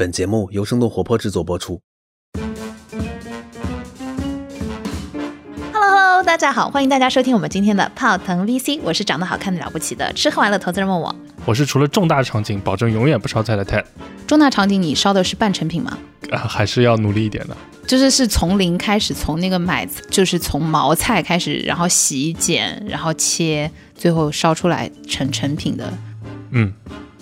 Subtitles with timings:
[0.00, 1.78] 本节目由生动活泼制作播出。
[5.74, 11.14] Hello Hello，大家好，欢迎大家收听我们今天的泡腾 VC，我是长得好看的了不起的吃喝玩乐投资人问我。
[11.44, 13.84] 我是除了重大场景保证永远不烧菜的 Ted，
[14.26, 15.98] 重大场景你烧的是半成品吗？
[16.30, 17.54] 啊，还是要努力一点的。
[17.86, 25.92] 就是是从零开始，从那个买，就是从毛菜开始，然后洗剪，然后切，最后烧出来成成品的。
[26.52, 26.72] 嗯，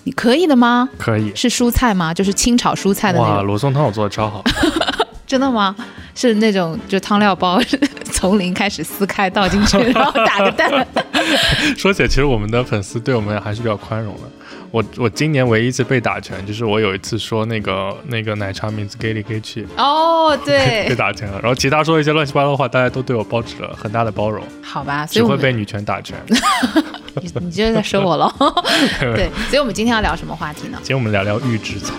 [0.09, 0.89] 你可以的吗？
[0.97, 1.31] 可以。
[1.35, 2.15] 是蔬菜吗？
[2.15, 3.47] 就是清炒蔬菜的那哇，种？
[3.47, 4.43] 罗宋汤我做的超好。
[5.27, 5.77] 真的吗？
[6.15, 7.61] 是那种就汤料包
[8.11, 10.71] 从零开始撕开倒进去， 然后打个蛋。
[11.77, 14.23] 说起来，其实我们的粉丝对我们还是比较宽容的。
[14.71, 21.41] 我我今年唯一一次被打拳，就是我有一次说那个那个奶茶名字 “gay 里给去，哦，对被，打拳了。
[21.41, 26.17] 然后其他说一些乱七八糟的话，大家都对我保持了很大的包容，好吧，所只会被女权打拳。
[27.21, 28.33] 你你就是在说我喽。
[29.17, 30.79] 对，所以我们今天要聊什么话题呢？
[30.83, 31.95] 今天我们聊聊预制菜。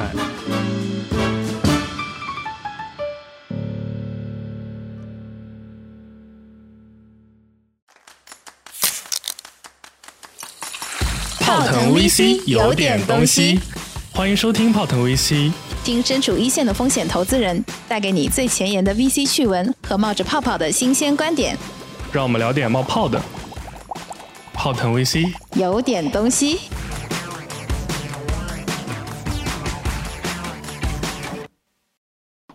[11.49, 13.59] 泡腾 VC 有点东西，
[14.11, 15.51] 欢迎收听泡腾 VC。
[15.83, 21.57] 听身处一线的风险投资人带给你最前沿的 VC 趣闻和冒着泡泡的新鲜观点，
[22.11, 23.19] 让我们聊点冒泡的。
[24.53, 26.59] 泡腾 VC，有点东西。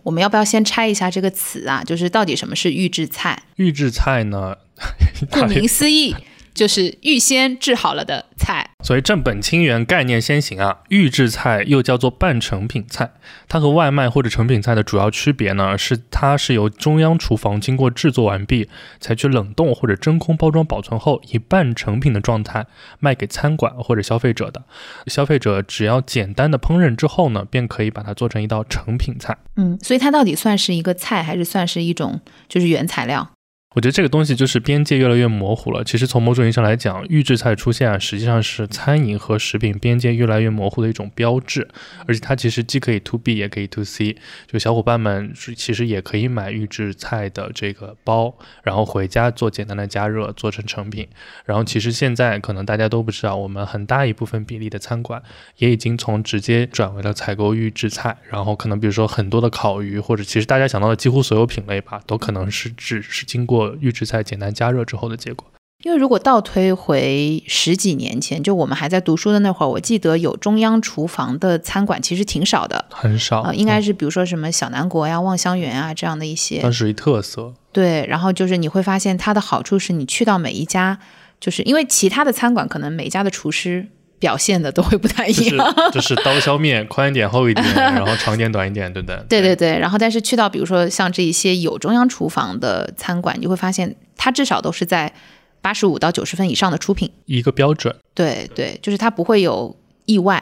[0.03, 1.83] 我们要不要先拆一下这个词啊？
[1.85, 3.43] 就是到底什么是预制菜？
[3.57, 4.55] 预制菜呢？
[5.29, 6.15] 顾名思义，
[6.55, 8.67] 就是预先制好了的菜。
[8.83, 10.79] 所以正本清源，概念先行啊。
[10.89, 13.11] 预制菜又叫做半成品菜，
[13.47, 22.65] 它和外卖或者成品菜的主要区别呢，是它是由中央厨房经过制作完毕，采取冷冻或者真空包装保存后，以半成品的状态
[22.99, 24.63] 卖给餐馆或者消费者的。
[25.07, 29.35] 消费者只要简单的烹饪之后呢，便可以把它做成一道成品菜。
[29.57, 33.31] 嗯，所以它到底算是一个菜，还是算是一种就是原材料？
[33.75, 35.83] 我觉得这个东西就是边界越来越模糊了。
[35.83, 41.67] 其实从某种意义上来讲，预制菜出现啊，实际上是餐饮和食品边界越来越模糊的一种标志。
[42.07, 44.15] 而且它其实既可以 to B 也可以 to C。
[44.47, 48.33] 就小伙伴们是其实也可以买预制菜的这个包，
[48.63, 51.05] 然后回家做简单的加热，做成成品。
[51.43, 55.21] 然后其实现在可能大家都不知道，我们很大一部分比例的餐馆
[55.57, 58.15] 也已经从直接转为了采购预制菜。
[58.29, 65.47] 然后可能比如说很多的烤鱼，或者其实大家想到的几乎所有品类吧，都可能是只是经过预制菜简单加热之后的结果。
[65.83, 76.59] 因为如果倒推回十几年前，就我们还在读书的那会儿，我记得有中央厨房的餐馆其实挺少的很少，啊、应该嗯是比如说什么小南国呀、望湘园啊这样的一些。
[76.61, 77.53] 它属于特色。
[77.71, 80.97] 对，然后就是你会发现它的好处是你去到每一家，
[81.39, 83.87] 就是因为其他的餐馆可能每家的厨师
[84.25, 85.75] 表现的都会不太一就是样。
[85.93, 89.15] 就是刀削面宽一点厚一点，然后长一点短一点，对不对？
[89.29, 95.13] 对对对，然后但是去到比如说像这一些有中央厨房的餐馆，你会发现它至少都是在
[95.61, 97.11] 八十五到九十分以上的出品。
[97.25, 97.95] 一个标准。
[98.15, 99.75] 对对，就是它不会有
[100.05, 100.41] 意外，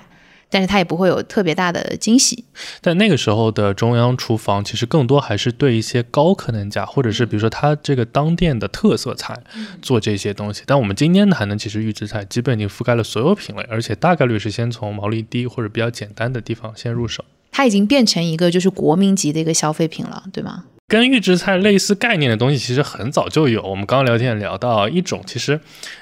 [0.53, 2.45] 但是它也不会有特别大的惊喜。
[2.79, 9.41] 但那个时候的中央厨房，其实更多还是对一些高客单价，或者是比如说它这个当店的特色菜
[9.81, 10.61] 做这些东西。
[10.67, 17.25] 但我们今天谈的其实预制菜，基本已经覆盖了所有品类，而且大概率是先从毛利低或者比较简单的地方先入手。
[17.51, 20.65] 它已经变成一个就是国民级的一个消费品了，对吗？
[20.87, 23.63] 跟预制菜类似概念的东西，其实很早就有。
[23.63, 25.59] 我们刚刚聊天也聊到一种，其实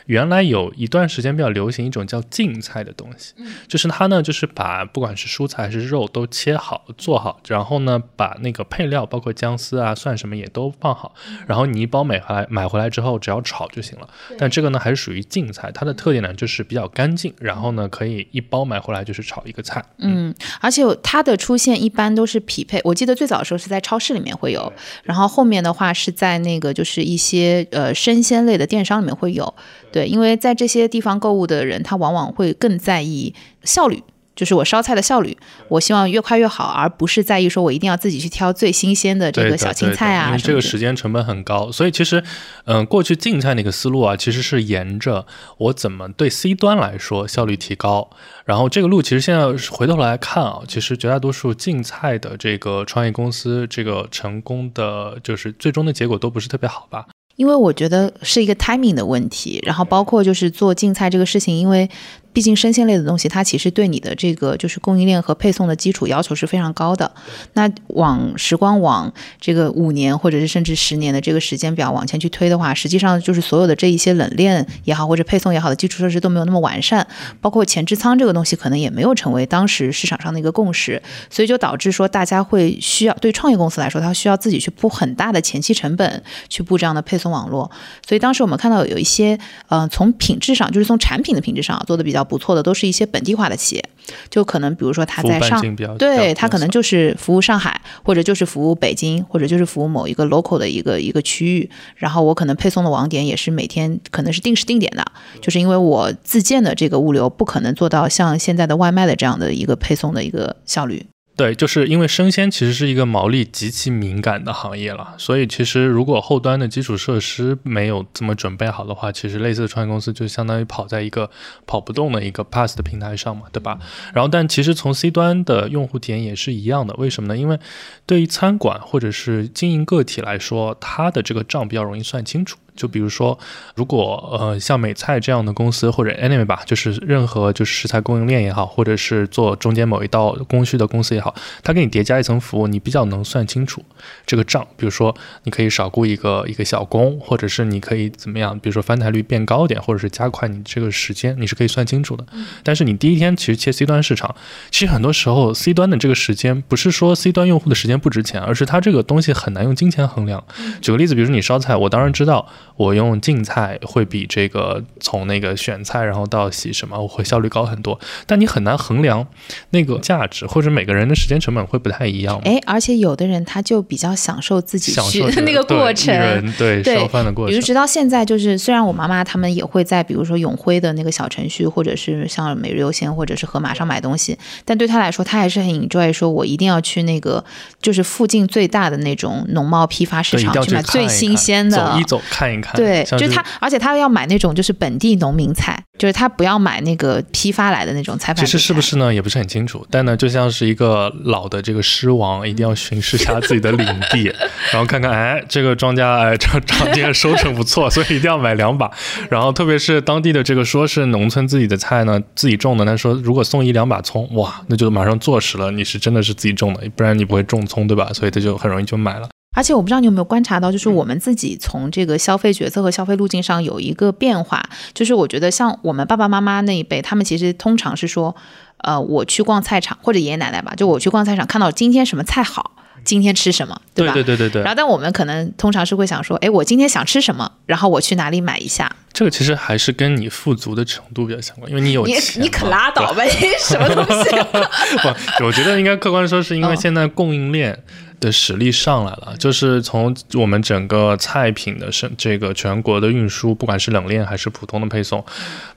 [0.07, 3.33] 原来有一段时间比较流行一种叫净菜的东西，
[3.69, 11.13] 就是它呢，就是把不管是蔬菜还是肉都切好做好，然后呢，把那个配料包括姜丝啊、蒜什么也都放好，
[11.47, 14.09] 然后你一包买回来买回来之后，只要炒就行了。
[14.37, 19.81] 但这个呢，还是属于净菜，它的特点呢就是比较干净，然后呢，可以一包买回来就是炒一个菜。
[19.99, 24.70] 嗯，而且它的出现一般都是匹配，我记得最早的时候是在超市里面会有，
[25.03, 29.53] 然后后面的话是在那个就是一些呃生鲜类的电商里面会有。
[29.91, 33.33] 对，因为在这些地方购物的人，他往往会更在意
[33.63, 34.01] 效率。
[34.41, 35.37] 就是我烧菜的效率，
[35.67, 42.23] 我希望越快越好，而不是在意说我一定要自己去挑最新鲜的这个小青菜啊因为这个时间成本很高，所以其实，
[42.65, 45.27] 嗯、过去净菜那个思路啊，其实是沿着
[45.59, 48.09] 我怎么对 C 端来说效率提高，
[48.45, 57.05] 然后这个路其实现在回头来看啊，其实绝大多数净菜的这个创业公司，这个成功的就是最终的结果都不是特别好吧？
[57.37, 61.89] 因为我觉得是一个 timing 的问题，然后包括就是做竞菜这个事情，因为
[62.33, 67.11] 毕竟生鲜类的东西，它其实对你的这个就是供应链和配送的基础要求是非常高的。
[67.53, 77.05] 那往时光往这个五年或者是甚至十年的这个时间表往前去推的话，实际上就是所有的这一些冷链也好或者配送也好的基础设施都没有那么完善，
[77.39, 87.69] 包括前置仓这个东西可能也没有成为当时市场上的一个共识，所以就导致说大家会需要对创业公司来说，它需要自己去铺很大的前期成本去布这样的配送网络。
[88.07, 89.37] 所以当时我们看到有一些
[89.67, 93.89] 呃从品质上就是从产品的品质上做的比较不错的，都是一些本地化的企业，
[94.29, 95.61] 就可能比如说他在上，
[95.97, 105.05] 对他可能就是服务上海，或者就是服务北京，或者就是服务某一个 local 的一个一个区域，然后我可能配送的网点也是每天可能是定时定点的，
[105.41, 111.05] 就是因为我自建的这个物流不可能做到像现在的外卖的这样的一个配送的一个效率。
[111.41, 121.31] 对，就是因为生鲜其实是一个毛利极其敏感的行业了，所以其实如果后端的基础设施没有这么准备好的话，其实类似的创业公司就相当于跑在一个
[121.65, 123.79] 跑不动的一个 pass 的平台上嘛，对吧？
[124.13, 127.35] 然后，但其实从 C 端的用户体验也是一样的，为什么呢？
[127.35, 127.57] 因为
[128.05, 132.59] 对于餐馆或者是经营个体来说，它的这个账比较容易算清楚。
[132.75, 133.37] 就比如说，
[133.75, 143.83] 如果呃像美菜这样的公司，或者 anyway 吧，就是任何就是食材供应链也好，或者是做中间某一道工序的公司也好，它给你叠加一层服务，你比较能算清楚
[144.25, 144.65] 这个账。
[144.77, 148.57] 比如说，你可以少雇一个一个小工，或者是你可以怎么样？
[148.57, 152.25] 比如说翻台率变高点，或者是加快你这个时间，你是可以算清楚的。
[152.63, 154.33] 但是你第一天其实切 C 端市场，
[154.71, 160.43] 其实很多时候 C 端的这个时间不是说 C 端用户的时间不值钱，而是它这个东西很难用金钱衡量。
[160.81, 162.47] 举个例子，比如说你烧菜，我当然知道。
[162.75, 167.99] 我用净菜会比这个从那个选菜然后到洗什么，我会效率高很多。
[168.25, 169.25] 但你很难衡量
[169.69, 172.39] 那个价值，或者每个人的时间成本会不太一样。
[172.43, 177.51] 哎，而且有的人他就比较享受自己去那个过程，对烧饭的过程。
[177.51, 187.43] 比如直到现在，就是虽然我妈妈他们也会在比如说永辉的那个小程序，或者是像每日优鲜或者是盒马上买东西，但对他来说，他还是很 enjoy 说，我一定要去那个
[187.81, 192.75] 就是附近最大的那种农贸批发市场去买最新鲜的，走一走看一看。
[192.75, 198.33] 对，就是他，而且他要买那种就是本地农民菜，就是他不要买那个批发来的那种菜。
[198.33, 199.85] 其实是不是呢，也不是很清楚。
[199.89, 204.33] 但呢，就像是一个老的这个狮王，一定要巡视一下自己的领地，
[204.71, 208.89] 然后看看，哎，这个庄稼，哎，这庄稼收成不错，所以一定要买两把。
[209.29, 218.09] 然后特别是当地的这个说是农村自己的菜呢，自己种的，他说如果送一两把葱，哇，那就马上坐实了，你是真的是自己种的，不然你不会种葱，对吧？
[218.13, 219.27] 所以他就很容易就买了。
[219.53, 224.63] 而且我不知道你有没有观察到，就是我们自己从这个消费决策和消费路径上有一个变化，
[224.93, 228.33] 就是我觉得像我们爸爸妈妈那一辈，他们其实通常是说，
[228.77, 232.71] 呃，我去逛菜场或者爷爷奶奶吧，就我去逛菜场看到今天什么菜好，
[233.03, 234.13] 今天吃什么，对吧？
[234.13, 234.61] 对对对对对。
[234.61, 238.89] 然后但我们可能通常是会想说，哎，我今天想吃什么，然后我去哪里买一下。
[239.11, 242.41] 这个其实还是跟你富足的程度比较相关，因为你有钱。
[242.41, 244.29] 你可拉倒吧，你 什么东西？
[245.39, 247.77] 不，我觉得应该客观说，是因为现在供应链。
[248.21, 255.25] 的实力上来了，就是从我们整个菜品的生这个全国的运输，不管是冷链还是普通的配送，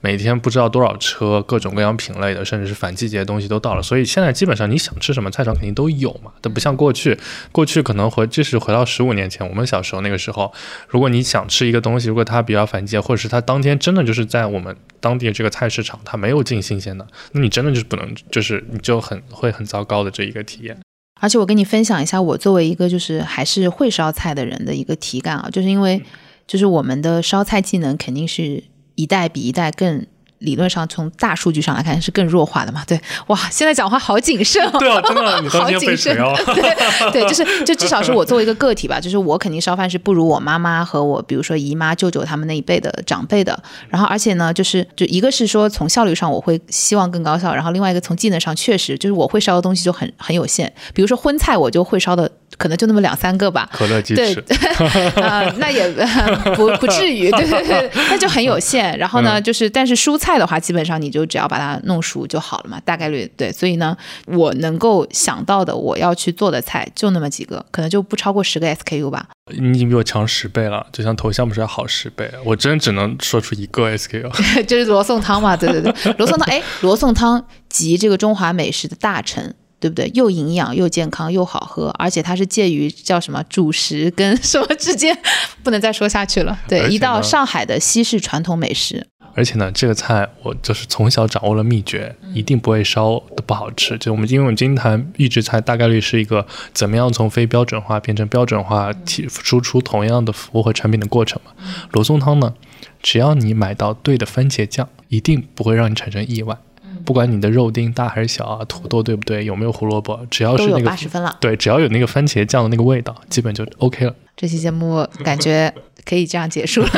[0.01, 3.83] 每天不知道多少车，各种各样品类的，甚至是反季节的东西都到了。
[3.83, 6.31] 所以现在基本上你想吃什么，菜场肯定都有嘛。
[6.41, 7.19] 但不像过去，
[7.51, 10.53] 过去可能回即使回到十五年前，我们小时候那个时候，
[10.87, 20.84] 如果你想吃一个东西，如果它比较反季节，或者是它当天真的就是在我们当地这个菜市场，它没有进新鲜的，那你真的就是不能，就是你就很会很糟糕的这一个体验。
[21.25, 26.03] 而且我跟你分享一下，我作为一个就是还是会烧菜的人的一个体感啊，就是因为
[26.47, 28.63] 就是我们的烧菜技能肯定是
[28.95, 30.07] 一代比一代更。
[30.41, 32.83] 理论上从大数据上来看是更弱化的嘛？
[32.87, 34.79] 对，哇，现在讲话好谨慎哦。
[34.79, 36.15] 对啊，真的， 好谨慎。
[36.55, 43.59] 对对，就是就至少是我作为一个个体吧，就是我肯定烧饭是不如我妈妈和我，比如说姨妈、舅舅他们那一辈的长辈的。
[43.89, 50.73] 然后而且呢，就是就一个是说从效率上我会希望更高效，然后另外一个从技能上确实就是我会烧的东西就很很有限。
[50.93, 52.31] 比如说荤菜我就会烧的
[52.65, 53.69] 可能就那么两三个吧。
[53.73, 54.43] 可乐鸡翅。
[55.21, 55.87] 啊，那也
[56.57, 58.97] 不不至于，对对对， 那就很有限。
[58.99, 60.39] 然后呢，就是但是蔬菜。
[60.39, 63.53] 的话，基本上你就只要把它弄熟就好了嘛，大概率对。
[63.53, 63.95] 所以呢，
[64.27, 69.27] 我能够想到的我要去做的菜就那么几个，可能就不超过十个 SKU 吧。
[69.57, 75.55] 你已经比我强十倍了，就像头像不是要好十倍，我真只能说出一个 SKU，就是罗宋汤嘛。
[75.57, 80.11] 对对对，罗宋汤，哎，罗宋汤集这个中华美食的大成，对不对？
[80.15, 85.17] 又营养又健康又好喝，而且它是介于叫什么主食跟什么之间，
[85.63, 86.59] 不能再说下去了。
[86.67, 89.07] 对，一道上海的西式传统美食。
[89.37, 93.99] 而且呢，这个菜我就是从小掌握了秘诀，一定不会烧的不好吃。
[93.99, 101.51] 就我们因为我们今天谈预制菜，大概率是一个怎么样从非标准化变成标准化，提输出同样的服务和产品的过程嘛。
[101.91, 102.55] 罗宋汤呢，
[103.03, 106.57] 只要你买到对的番茄酱，一定不会让你产生意外。
[107.05, 111.37] 不管你的肉丁大还是小啊，土豆对不对，有没有胡萝卜，只要有是那个八十分了。
[111.41, 114.15] 对，只要有那个番茄酱的那个味道，基本就 OK 了。
[114.37, 115.73] 这期节目感觉
[116.05, 116.89] 可以这样结束了，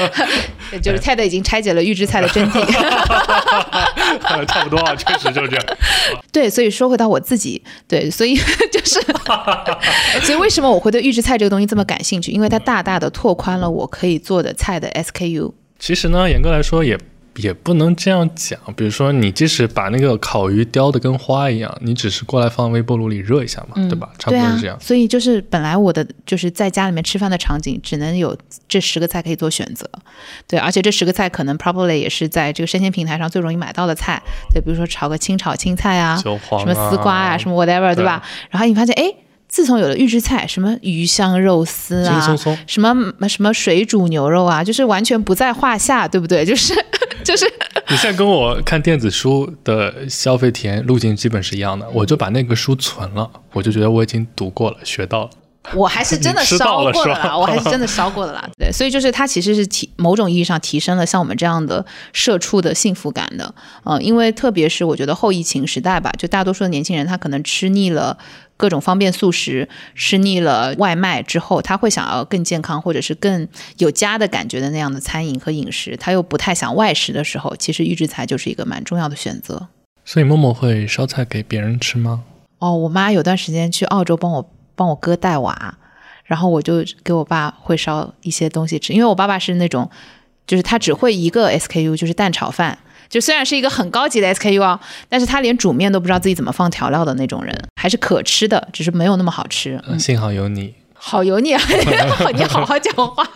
[0.82, 2.64] 就是 TED 已经拆解了预制菜的真谛。
[4.46, 5.64] 差不多啊，确实就是这样。
[6.32, 9.00] 对，所以说回到我自己，对，所以就是，
[10.22, 12.32] 所以为什么我会对预制菜这个东西这么感兴趣？
[12.32, 15.52] 因为它大大的拓宽了我可以做的菜的 SKU。
[15.78, 16.98] 其实呢，严格来说也
[17.36, 18.58] 也不能这样讲。
[18.76, 24.10] 比如说，你即使把那个烤鱼雕的跟花一样，你只是过来放微波炉里热一下嘛，对吧？
[24.18, 24.78] 差不多是这样，。
[24.80, 28.36] 所以就是本来我的就是在家里面吃饭的场景，只能有
[28.68, 29.88] 这十个菜可以做选择。
[30.46, 34.22] 对，而且这十个菜可能 probably 也是在这个生鲜平台上最容易买到的菜。
[34.52, 38.22] 对，比如说炒个清炒青菜啊，什么丝瓜啊，什么 whatever，对吧？
[38.50, 39.14] 然后你发现，哎，
[39.52, 42.58] 自从有了预制菜，什么鱼香肉丝啊，松松。
[42.66, 42.94] 什么
[43.28, 46.42] 什么水煮牛肉啊，就是完全不在话下，对不对？
[46.46, 46.74] 就是
[47.22, 47.44] 就是
[47.90, 55.30] 你现在跟我看电子书的消费体验路径基本是一样的，我就把那个书存了，我就觉得我已经读过了，学到了。
[55.74, 58.48] 我还是真的烧过的啦，我还是真的烧过的啦。
[58.58, 63.54] 对，所以就是它其实是提某种意义上提升了像我们这样的社畜的幸福感的。
[63.84, 68.18] 呃，因为特别是我觉得后疫情时代吧，就大多数的年轻人他可能吃腻了。
[68.58, 79.66] 各种方便速食，吃腻了外卖之后，他会想要更健康或者是更有家的感觉的那样的餐饮和饮食，他又不太想外食的时候，其实预制菜就是一个蛮重要的选择。
[80.04, 82.22] 所以默默会烧菜给别人吃吗？
[82.60, 85.74] 哦，我妈有段时间去澳洲帮我帮我哥带娃，
[86.24, 89.90] 然后我就给我爸会烧一些东西吃，因为我爸爸是那种，
[90.46, 92.78] 就是他只会一个 SKU，就是蛋炒饭。
[93.08, 99.78] 就虽然是一个很高级的 SKU 啊，但是他连煮面都不知道自己怎么放调料的那种人，还是可吃的，只是没有那么好吃。
[99.86, 100.74] 嗯，幸好有你。
[101.04, 101.60] 好油腻啊！
[102.32, 103.28] 你好好讲话。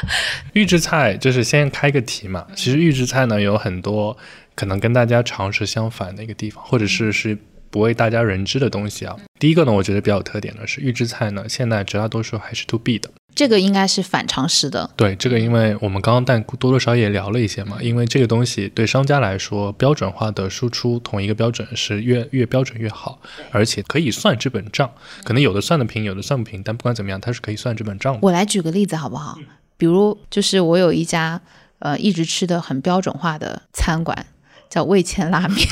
[0.52, 4.14] 预制菜就是先开个题嘛，其实预制菜呢有很多
[4.54, 7.38] 可能跟大家常识相反的一个地方，或者是是
[7.74, 9.16] 不为大家人知的东西啊。
[9.40, 13.10] 第一个呢，我觉得比较有特点的是预制菜呢，现在绝大多数还是 to B 的。
[13.34, 14.88] 这个应该是反常识的。
[14.94, 24.88] 对这个，因为我们刚刚但多多少少也聊了一些嘛，因为这个东西对商家来说，标准化的输出同一个标准是越越标准越好，而且可以算这本账。
[25.24, 28.20] 可能有的算得平，有的算不平，但不管怎么样，它是可以算这本账的。
[28.22, 29.36] 我来举个例子好不好？
[29.76, 31.40] 比如就是我有一家
[31.80, 34.26] 呃一直吃的很标准化的餐馆，
[34.74, 35.64] 叫味千拉面，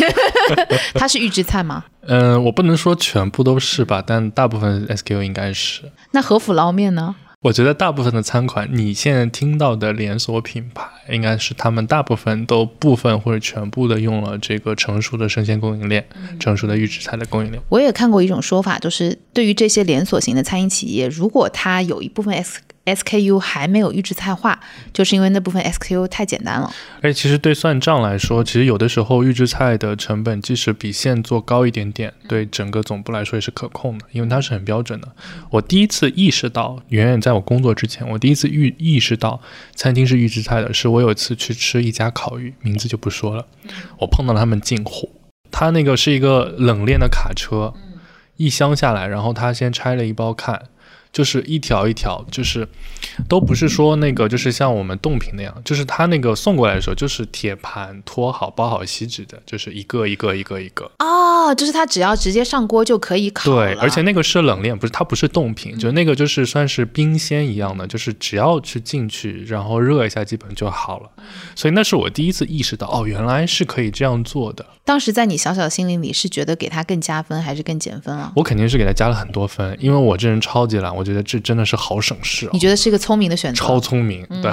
[0.94, 1.82] 它是预制菜吗？
[2.06, 5.82] 嗯、我不能说全部都是吧，但大部分 SKU 应该是。
[6.12, 7.16] 那和府捞面呢？
[7.40, 16.06] 我觉得大部分的餐馆，你现在听到的连锁品牌，应该是他们大部分都部分或者全部的用了这个成熟的生鲜供应链，
[16.38, 17.61] 成熟的预制菜的供应链。
[17.68, 24.59] 我也看过一种说法，就是对于这些连锁型的餐饮企业，如果它有一部分 S SKU 还没有预制菜化，
[24.93, 26.73] 就是因为那部分 SKU 太简单了。
[27.01, 35.09] 而且其实对算账来说，其实有的时候预制菜的成本即使比现做高一点点，对整个总部来说也是可控的，因为它是很标准的。
[35.51, 39.41] 我第一次意识到，远远在我工作之前，我第一次预意识到
[39.77, 43.47] 餐厅是预制菜的，是我有一次去吃一家烤鱼，名字就不说了，
[44.01, 45.09] 我碰到了他们进货，
[45.51, 47.75] 他那个是一个冷链的卡车，
[48.37, 50.62] 一箱下来，然后他先拆了一包看。
[51.12, 52.66] 就是一条一条，就是
[53.28, 60.90] 都不是说那个，就是像我们冻品那样，就是他那个送过来的时候，就是铁盘托好、包好锡纸的，就是一个一个一个一个。
[60.99, 71.11] 哦，就是它只要直接上锅就可以烤对，而且那个是冷链，不是它不是冻品，就那个就是算是冰鲜一样的，就是只要去进去，然后热一下，基本就好了。
[71.54, 74.64] 所以那是我第一次意识到，哦，原来是可以这样做的。
[74.85, 78.33] 当时在你小小的心灵里是觉得给它更加分还是更减分啊？
[78.35, 82.59] 我肯定是给他加了很多分，因为我这人超级懒，我觉得这真的是好省事、哦你。
[82.59, 83.59] 觉得是一个聪明的选择？
[83.64, 84.50] 超聪明，对。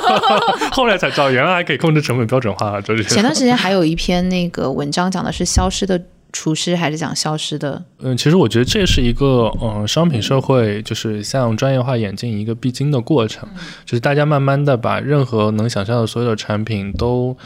[0.72, 6.00] 后来才知道，原来还可以控制成本标准化，就是前段时间 还有一篇那个文章讲的是消失的
[6.32, 7.84] 厨师，还是讲消失的？
[8.00, 13.48] 嗯，其实我觉得这是一个嗯、呃商品社会就是向专业化演进一个必经的过程，
[13.84, 17.36] 就是大家慢慢的把任何能想象的所有的产品都。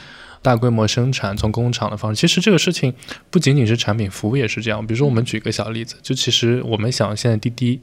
[0.42, 2.94] 大规模生产，从工厂的方式，其实这个事情
[3.30, 4.86] 不仅仅是产品，服务也是这样。
[4.86, 7.80] 比如说，我们举个小例子，就其实我们想，现在滴滴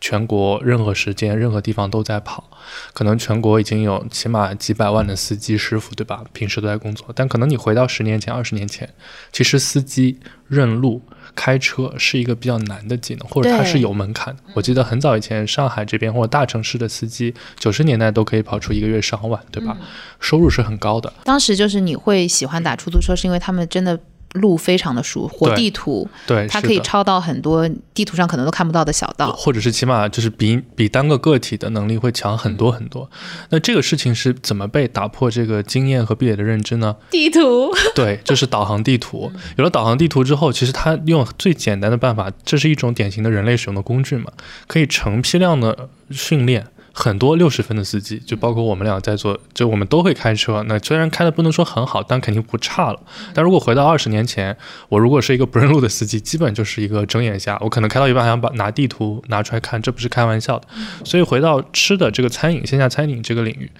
[0.00, 2.48] 全国任何时间、任何地方都在跑，
[2.92, 6.24] 可能全国已经有起码几百万的司机师傅，对吧？
[6.32, 8.88] 平时都在工作，但可能你回到十年前、二十年前，
[9.32, 11.02] 其实司机认路。
[11.36, 14.42] 开车是一个比较难的技能，或者它是有门槛的。
[14.54, 19.76] 我记得很早以前，上海这边或者大城市的司机，九十年代都可以跑出一个月上万，对吧？
[20.18, 21.12] 收入是很高的。
[21.22, 24.00] 当时就是你会喜欢打出租车，是因为他们真的
[24.36, 29.32] 路非常的熟，火地图，对，它可以抄到很多地图上可能都看不到的小道。
[29.32, 33.10] 或者是起码就是比比单个个体的能力会强很多很多。
[33.50, 36.96] 那这个事情是怎么被打破这个经验和壁垒的认知呢？
[37.10, 39.30] 地图，对，就是导航地图。
[39.56, 44.30] 有了导航地图之后，其实它用最简单的办法，这是一种典型的人类使用的工具嘛，
[44.66, 46.66] 可以成批量的训练。
[46.98, 50.64] 很多六十分的司机，就包括我们俩在座，就我们都会开车。
[50.66, 52.98] 那虽然开的不能说很好，但肯定不差了。
[53.34, 54.56] 但如果回到二十年前，
[54.88, 57.58] 我如果是一个不认路的司机，基本就是一个睁眼瞎。
[57.60, 60.66] 我可能开到一半还想把拿地图拿出来看，这不是开玩笑的。
[61.04, 63.70] 所以回到吃的这个餐饮线下餐饮这个领域，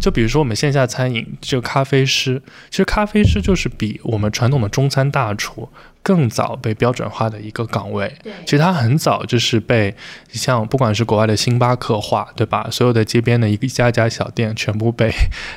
[0.00, 5.68] 就比如说我们线下餐饮这个咖啡师，其实咖啡师就是比我们传统的中餐大厨
[6.06, 8.14] 更早被标准化的一个岗位。
[8.44, 9.92] 其实它很早就是被
[10.30, 12.68] 像不管是国外的星巴克化，对吧？
[12.70, 15.12] 所有的街边的一个一家家小店全部被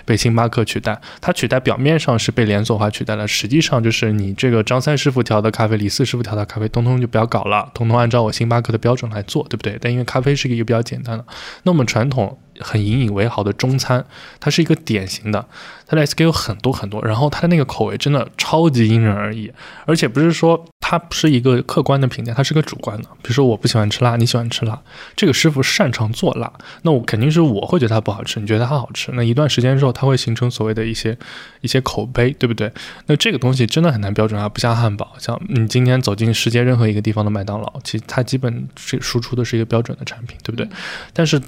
[0.05, 0.99] 被星巴克取代。
[1.21, 9.77] 它取代表面上是被连锁化取代了，实际上就是你这个张三师傅调的咖啡，李四师傅调的咖啡，通通就不要搞了，通通按照我星巴克的标准来做，对不对？
[9.79, 11.23] 但因为咖啡是一个比较简单的，
[11.61, 14.05] 那我们传统很引以为豪的中餐，
[14.39, 15.45] 它是一个典型的，
[15.87, 19.51] 它的 SKU 很多很多，然后它的那个口味真的超级因人而异，
[19.85, 23.03] 而且不是说它不是一个客观的评价，它是个主观的。
[23.21, 24.81] 比如说我不喜欢吃辣，你喜欢吃辣，
[25.15, 26.51] 这个师傅擅长做辣，
[26.81, 31.17] 那我肯定是我会觉得它不好吃，你觉得它好吃，那一段时间之后，它会形成所谓的一些
[31.61, 32.71] 一些口碑，对不对？
[33.05, 40.67] 那这个东西真的很难标准化，不像汉堡，像你今天走进世界任何一个地方的麦当劳，其实它基本是输出的是一个标准的产品，对不对？
[41.13, 41.41] 但是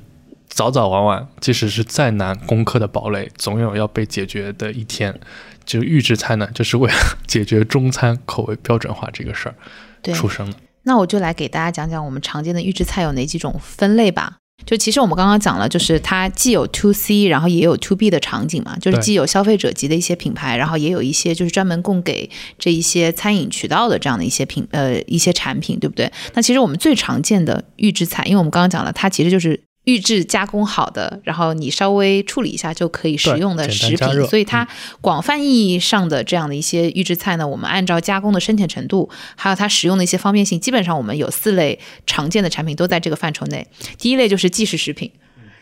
[0.53, 5.19] 早早晚晚，即使是再难攻克的堡垒，总有要被解决的一天。
[5.63, 6.95] 就预制菜呢，就是为了
[7.27, 9.55] 解决中餐口味标准化这个事儿
[10.01, 10.57] 对，出生的。
[10.83, 14.37] 那我就来给大家讲讲我们常见的预制菜有哪几种分类吧。
[14.65, 26.11] 就其实我们刚刚讲了，就是它既有 to C，然后也有 to B 的场景嘛，就是既有消费者级的一些品牌，然后也有一些就是专门供给这一些餐饮渠道的这样的一些品呃一些产品，对不对？
[26.33, 29.61] 那其实我们最常见的预制菜，因为我们刚刚讲了，它其实就是。
[29.85, 34.67] 预制加工好的，然后你稍微处理一下就可以食用的食品，所以它
[35.01, 43.65] 广泛意义上的这样的一些预制菜呢，我们按照加工的深浅程度，还有它使用的一些方便性，基本上我们有四类常见的产品都在这个范畴内。
[43.97, 45.11] 第一类就是即食食品，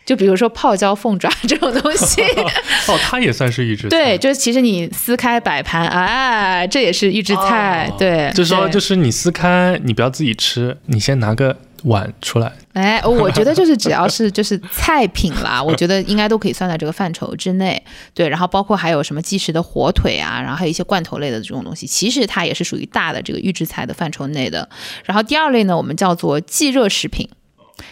[0.04, 2.20] 就比如说泡椒凤爪 这种东西，
[2.88, 3.88] 哦，它也算是预制菜。
[3.88, 12.52] 对，就是其实你撕开摆盘，哎，这也是预制菜，哦对，就是说就是你撕开，你不要自己吃，你先拿个碗出来。
[12.72, 17.82] 哎，我觉得就是只要是就是菜品啦，我觉得应该都可以算在这个范畴之内。
[18.14, 24.68] 对，然后包括还有什么即食的火腿啊，然后还有一些罐头类的这种东西，其实它也是属于大的这个预制菜的范畴内的。
[25.04, 27.28] 然后第二类呢，我们叫做即热食品。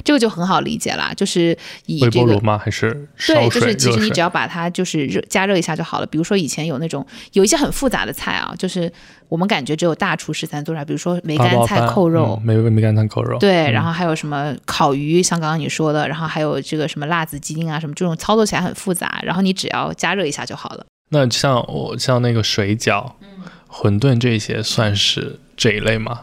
[0.04, 2.58] 这个就很好理解啦，就是以这个微波炉吗？
[2.58, 6.06] 还是对，就是其实你只要把它就是热加热一下就好了。
[6.06, 8.90] 比如说以前有那种有一些很复杂的菜啊，就是
[9.28, 13.38] 我们感觉只有大厨师才能做出来，比如说梅干菜扣肉，嗯梅梅干菜扣肉。
[13.38, 20.84] 对，嗯然后还有什么烤鱼，像刚刚你说的，然后还有这个什么辣子鸡丁啊，什么这种操作起来很复杂，然后你只要加热一下就好了。
[21.10, 23.12] 那像我像那个水饺、
[23.70, 26.20] 馄饨这些，算是这一类吗？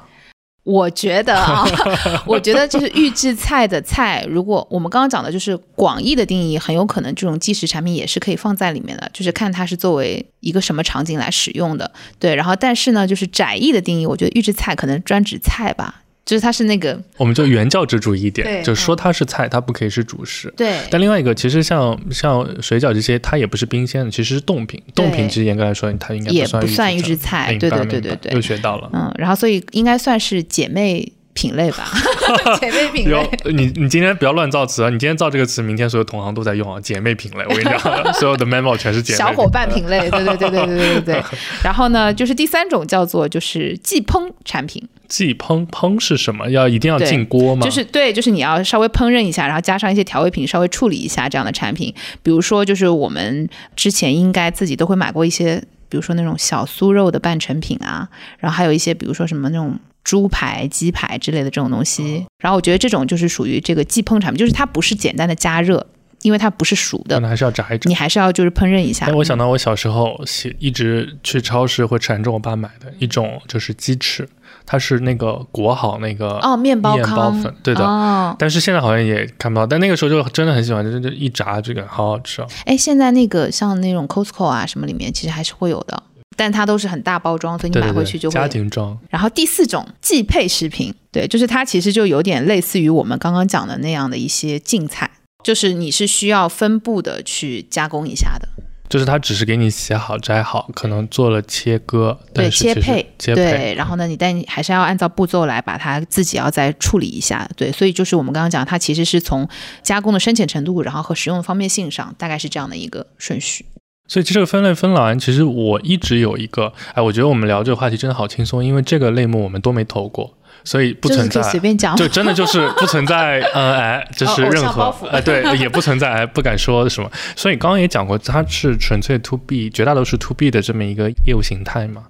[0.65, 1.63] 我觉得啊，
[2.25, 11.91] 我觉得就是预制菜的菜，如果我们刚刚讲的就是广义的定义，很有可能这种即食产品也是可以放在里面的，就是看它是作为一个什么场景来使用的。
[12.17, 20.52] 对，然后但是呢，就是窄义的定义，我觉得预制菜可能专指菜吧，就是它是那个我们就原教旨主义一点，对就说它是菜，它不可以是主食。
[20.58, 24.82] 对但另外一个，其实像像水饺这些，它也不是冰鲜的，其实是冻品。
[24.96, 28.90] 冻品其实严格来说，它应该也算不算预制制菜，对对对对对又，学到了。
[28.92, 31.86] 嗯，然后所以应该算是姐妹品类吧，
[32.60, 33.54] 姐妹品有类。
[33.54, 34.90] 你，你今天不要乱造词啊！
[34.90, 36.80] 你今天造这个词，明天所有同行都在用啊。
[36.82, 41.24] 姐妹品类，我跟你讲， 所有的 memo 全是姐妹小伙伴品类，对对对对对对对对。
[41.62, 46.50] 然后呢，就是第三种叫做就是即烹产品，即烹烹是什么？
[46.50, 47.65] 要一定要进锅吗？
[47.65, 51.94] 就是对，就是你要稍微烹饪一下，然后加上一些调味品，稍微处理一下这样的产品。
[52.24, 59.78] 比如说，就是我们之前应该自己都会买过一些，比如说那种小酥肉的半成品啊，然后还有一些比如说什么那种。
[60.06, 65.84] 猪排、鸡排之类的这种东西，然后我觉得这种就是属于这个即烹产品，就是它不是简单的加热，
[66.22, 67.96] 因为它不是熟的可，能还是要炸一炸你。
[67.96, 69.08] 还是要就是烹饪一下。
[69.08, 74.30] 哎，我想到我小时候喜一直去超市会缠着我爸买的一种就是鸡翅，
[74.65, 77.86] 它是那个裹好那个哦，面包面包糠，粉，对的。
[77.86, 82.47] 哦，但是现在好像也看不到，但那个时候就真的很喜欢，就是就一炸这个好好吃哦。
[82.65, 86.01] 哎，现在那个像那种 Costco 啊什么里面，其实还是会有的，
[86.36, 88.34] 但它都是很大包装，所以你买回去就会。
[88.34, 95.10] 家庭装，然后第四种寄配食品，对，就是它其实就有点类似于我们刚刚讲的那样的一些净菜，
[95.43, 98.47] 就是你是需要分布的去加工一下的。
[98.88, 109.48] 就是它只是给你洗好摘好，可能做了切割，对切配，切配，对，然后呢，你但你还是要按照步骤来把它自己要再处理一下，对，所以就是我们刚刚讲，它其实是从
[109.82, 113.65] 加工的深浅程度，然后和使用的方便性上，大概是这样的一个顺序。
[114.08, 120.32] 所以其实这个分类分完，其实我一直有一个，哎，我觉得我们聊这个话题真的好轻松，因为这个类目我们都没投过，
[120.65, 121.60] 所以不存在就是可以随。
[121.62, 127.10] 便讲，就真的就是不存在，呃， 哎，就是任何哎， 对，也不存在，哎，不敢说什么。
[127.36, 132.04] 所以刚刚也讲过，它是纯粹 to B，绝大多数 to B 的这么一个业务形态嘛，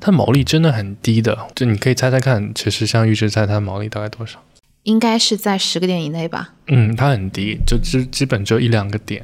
[0.00, 1.38] 它毛利真的很低的。
[1.54, 4.42] 就你可以猜猜看，其实像预制菜，它的毛利大概多少？
[4.84, 6.50] 应该是在十个点以内吧。
[6.68, 9.22] 嗯，它很低，就基基本只有一两个点，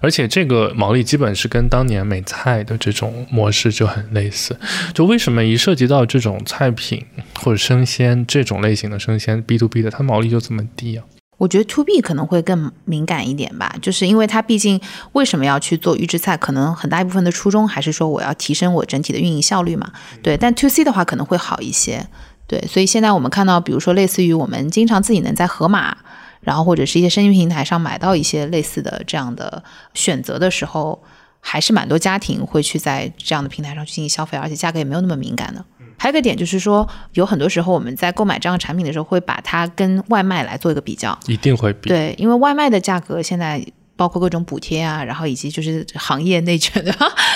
[0.00, 4.56] 而且这个毛利基本是跟当年美菜的这种模式就很类似。
[4.94, 7.04] 就为什么一涉及到这种菜品
[7.40, 11.04] 或者生鲜这种类型的生鲜 B to B 的，它毛利就这么低啊？
[11.38, 14.80] 我觉得 to B 可能会更敏感一点吧，就是因为它毕竟
[15.12, 19.90] 为什么要去做预制菜，可能很大一部分的初衷还是说我要提升我整体的运营效率嘛。
[20.22, 22.06] 对，但 to C 的话可能会好一些。
[22.46, 25.96] 对，所以现在我们看到，比如说类似于我们经常自己能在盒马，
[26.42, 29.62] 然后或者是一些生鲜平台上买到一些类似的这样的
[29.94, 31.02] 选择的时候，
[31.40, 35.64] 还是蛮多家庭会去在这样的平台上去进行消费，而且价格也没有那么敏感的。
[35.98, 41.16] 还有一个点就是说，有很多时候我们在购买这样的产品的时候，会把它跟外卖来做一个比较。
[41.26, 41.88] 一定会比。
[41.88, 43.64] 对，因为外卖的价格现在
[44.02, 46.92] 包括各种补贴啊，然后以及就是行业内卷的，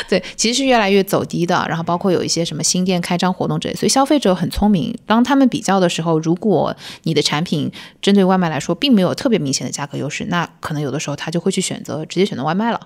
[0.09, 1.65] 对，其实是越来越走低的。
[1.69, 7.71] 然后包括有一些什么新店开张活动之类，所以消费者很聪明，当他们比较的时候，如果你的产品
[8.03, 12.81] 针对外卖来说并没有特别明显的价格优势，那可能有的时候他就会去选择直接选择外卖了。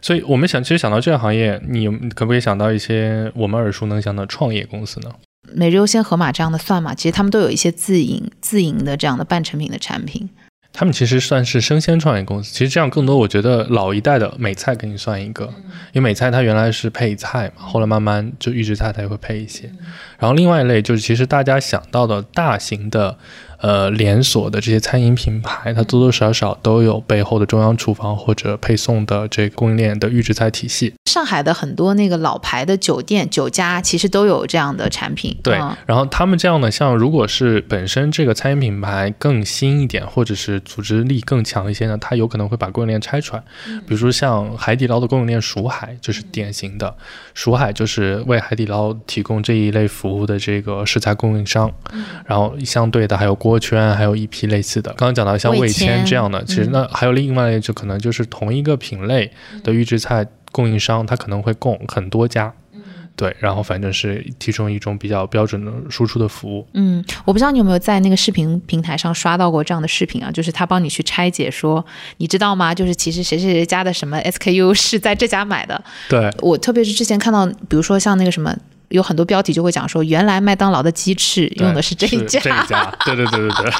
[0.00, 5.10] 所以我们想，其实想到这个行业，你可不可以想到一些我们耳熟能详的创业公司呢？
[5.52, 10.30] 每日优鲜、盒马这样的算嘛，其实他们都有一些自营自营的这样的半成品的产品。
[10.74, 12.52] 他们其实算是生鲜创业公司。
[12.52, 15.44] 其实这样更多，我觉得老一代的美菜给你算一个，
[15.92, 19.70] 因为美菜它原来是配菜嘛，后来慢慢就预制菜它也会配一些。
[20.18, 23.16] 然后另外一类就是其实大家想到的大型的。
[23.58, 30.94] 呃，连锁的这些餐饮品牌，它多多少少都有背后的中央厨房或者配送的这个供应链的预制菜体系。
[31.10, 35.36] 上海的很多那个老牌的酒店、酒家，其实都有这样的产品。
[35.42, 43.42] 对，嗯然后他们这样的，像如果是本身这个餐饮品牌更新一点，或者是组织力更强一些呢，它有可能会把供应链拆出来。
[43.86, 46.94] 比如说像海底捞的供应链蜀海就是典型的，
[47.32, 51.70] 蜀海就是为海底捞提供这一类服务的这个食材供应商。
[52.26, 54.90] 然后相对的还有锅圈，还有一批类似的。
[54.94, 59.30] 刚刚讲到像味味千千这样的，其实那还有另外一类，就可能就是同一个品类
[59.62, 62.50] 的预制菜供应商，它可能会供很多家。
[63.16, 66.66] 对，然后反正是提供一种比较标准的输出的服务。
[66.72, 70.30] 嗯，我不知道你有没有在那个视频平台上刷到过这样的视频啊？
[70.32, 71.84] 就是他帮你去拆解说，
[72.16, 72.74] 你知道吗？
[72.74, 75.84] 就是其实谁谁谁家的什么 SKU 是在这家买的。
[76.08, 78.56] 对，我特别是之前看到，比如说像那个什么。
[78.88, 83.72] 有很多标题就会讲说，原来麦当劳的鸡翅用的是这一家，这一家，对对对对对。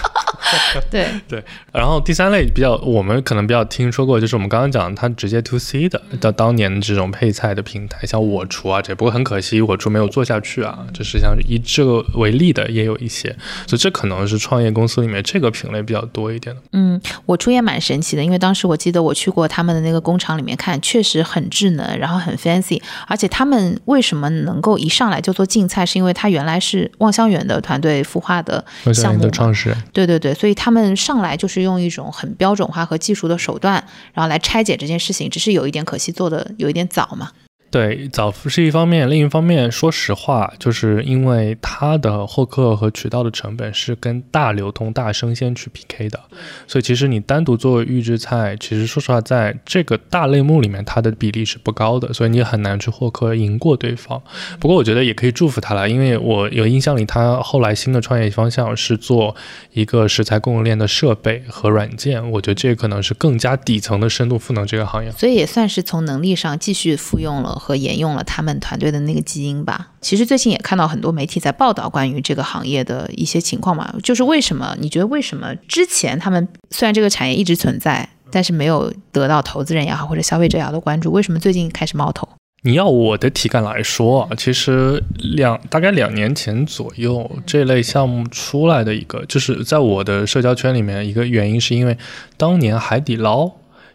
[0.90, 13.34] 对 对，然后第三类比较，我们可能比较听说过，就是我们刚刚讲它直接 to C 的，到当年的这种配菜的平台，像我厨啊这，不过很可惜我厨没有做下去啊，就是像以这个为例的也有一些，
[13.66, 16.62] 所以这可能是创业公司里面这个品类比较多一点的。
[16.72, 33.74] 嗯，我出也蛮神奇的，因为当时我记得我去过他们的那个工厂里面看，确实很智能，然后很 fancy，而且他们为什么能够一上来就做竞菜，是因为他原来是望香园的团队孵化的项目的创始人，对对对，所以他们上来就是用一种很标准化和技术的手段，
[34.12, 37.30] 然后来拆解这件事情，只是有一点可惜做的有一点早嘛。
[37.74, 46.20] 对，早是一方面，另一方面，说实话，就是因为它的获客和渠道的成本是跟大流通、大生鲜去 PK 的，
[46.68, 54.22] 所以其实你单独做预制菜，其实说实话，在这个大类目里面，它的比例是不高的，所以你很难去获客赢过对方。
[54.60, 59.34] 不过我觉得也可以祝福他了，因为我有印象里，他后来新的创业方向是做
[59.72, 65.10] 一个食材供应链的设备和软件，我觉得这可能是更加底层的深度赋能这个行业。
[65.10, 69.88] 所以也算是从能力上继续复用了和沿用了他们团队的那个基因吧。
[70.02, 82.28] 其实最近也看到很多媒体在报道关于这个行业的一些情况嘛，就是为什么你觉得为什么之前他们虽然这个产业一直存在，但是没有得到投资人也好或者消费者也好的关注，为什么最近开始冒头？
[82.66, 91.96] 你要我的体感来说啊，其实两大概两年前左右，这类项目出来的一个，就是在我的社交圈里面，一个原因是因为
[92.36, 93.50] 当年海底捞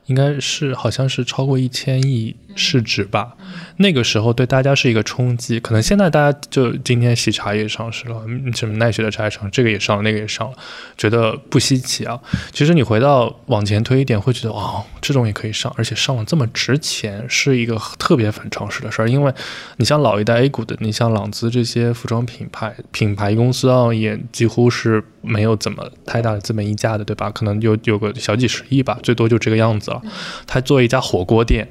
[0.05, 3.35] 应该是好像是超过一千亿市值吧。
[3.77, 8.21] 那个时候对大家是一个冲击，可能现在大家就今天喜茶也上市了，
[8.53, 10.57] 什么奈雪的茶也上，这个也上了，那个也上了，
[10.97, 12.19] 觉得不稀奇啊。
[12.51, 19.09] 其实你回到往前推一点，会觉得哇，这种也可以上，而且上了这么值钱，是一个特别反常识的事儿。
[19.09, 19.33] 因为
[19.77, 27.29] 你像老一代 A 股的，你像朗姿这些服装品牌品牌公司啊，也几乎是没有怎么太大的资本溢价的，对吧？
[27.31, 30.01] 可能有有个小几十亿吧，最多就这个样子了。
[30.45, 31.67] 他做一家火锅店。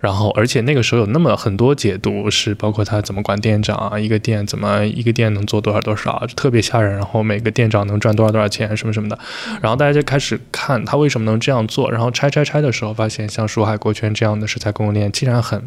[0.00, 6.94] 然后，而且那个时候有那么很多解读，是包括他怎么管店长啊，一个店怎么一个店能做多少多少，就特别吓人。
[6.94, 9.18] 然后每个店长能赚多少多少钱，什么什么的。
[9.60, 11.90] 然后大家就开始看他为什么能这样做。
[11.90, 15.62] 然后拆拆拆的时候，发现像蜀海国权这样的食材供应链，竟然很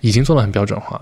[0.00, 1.00] 已经做的很标准化，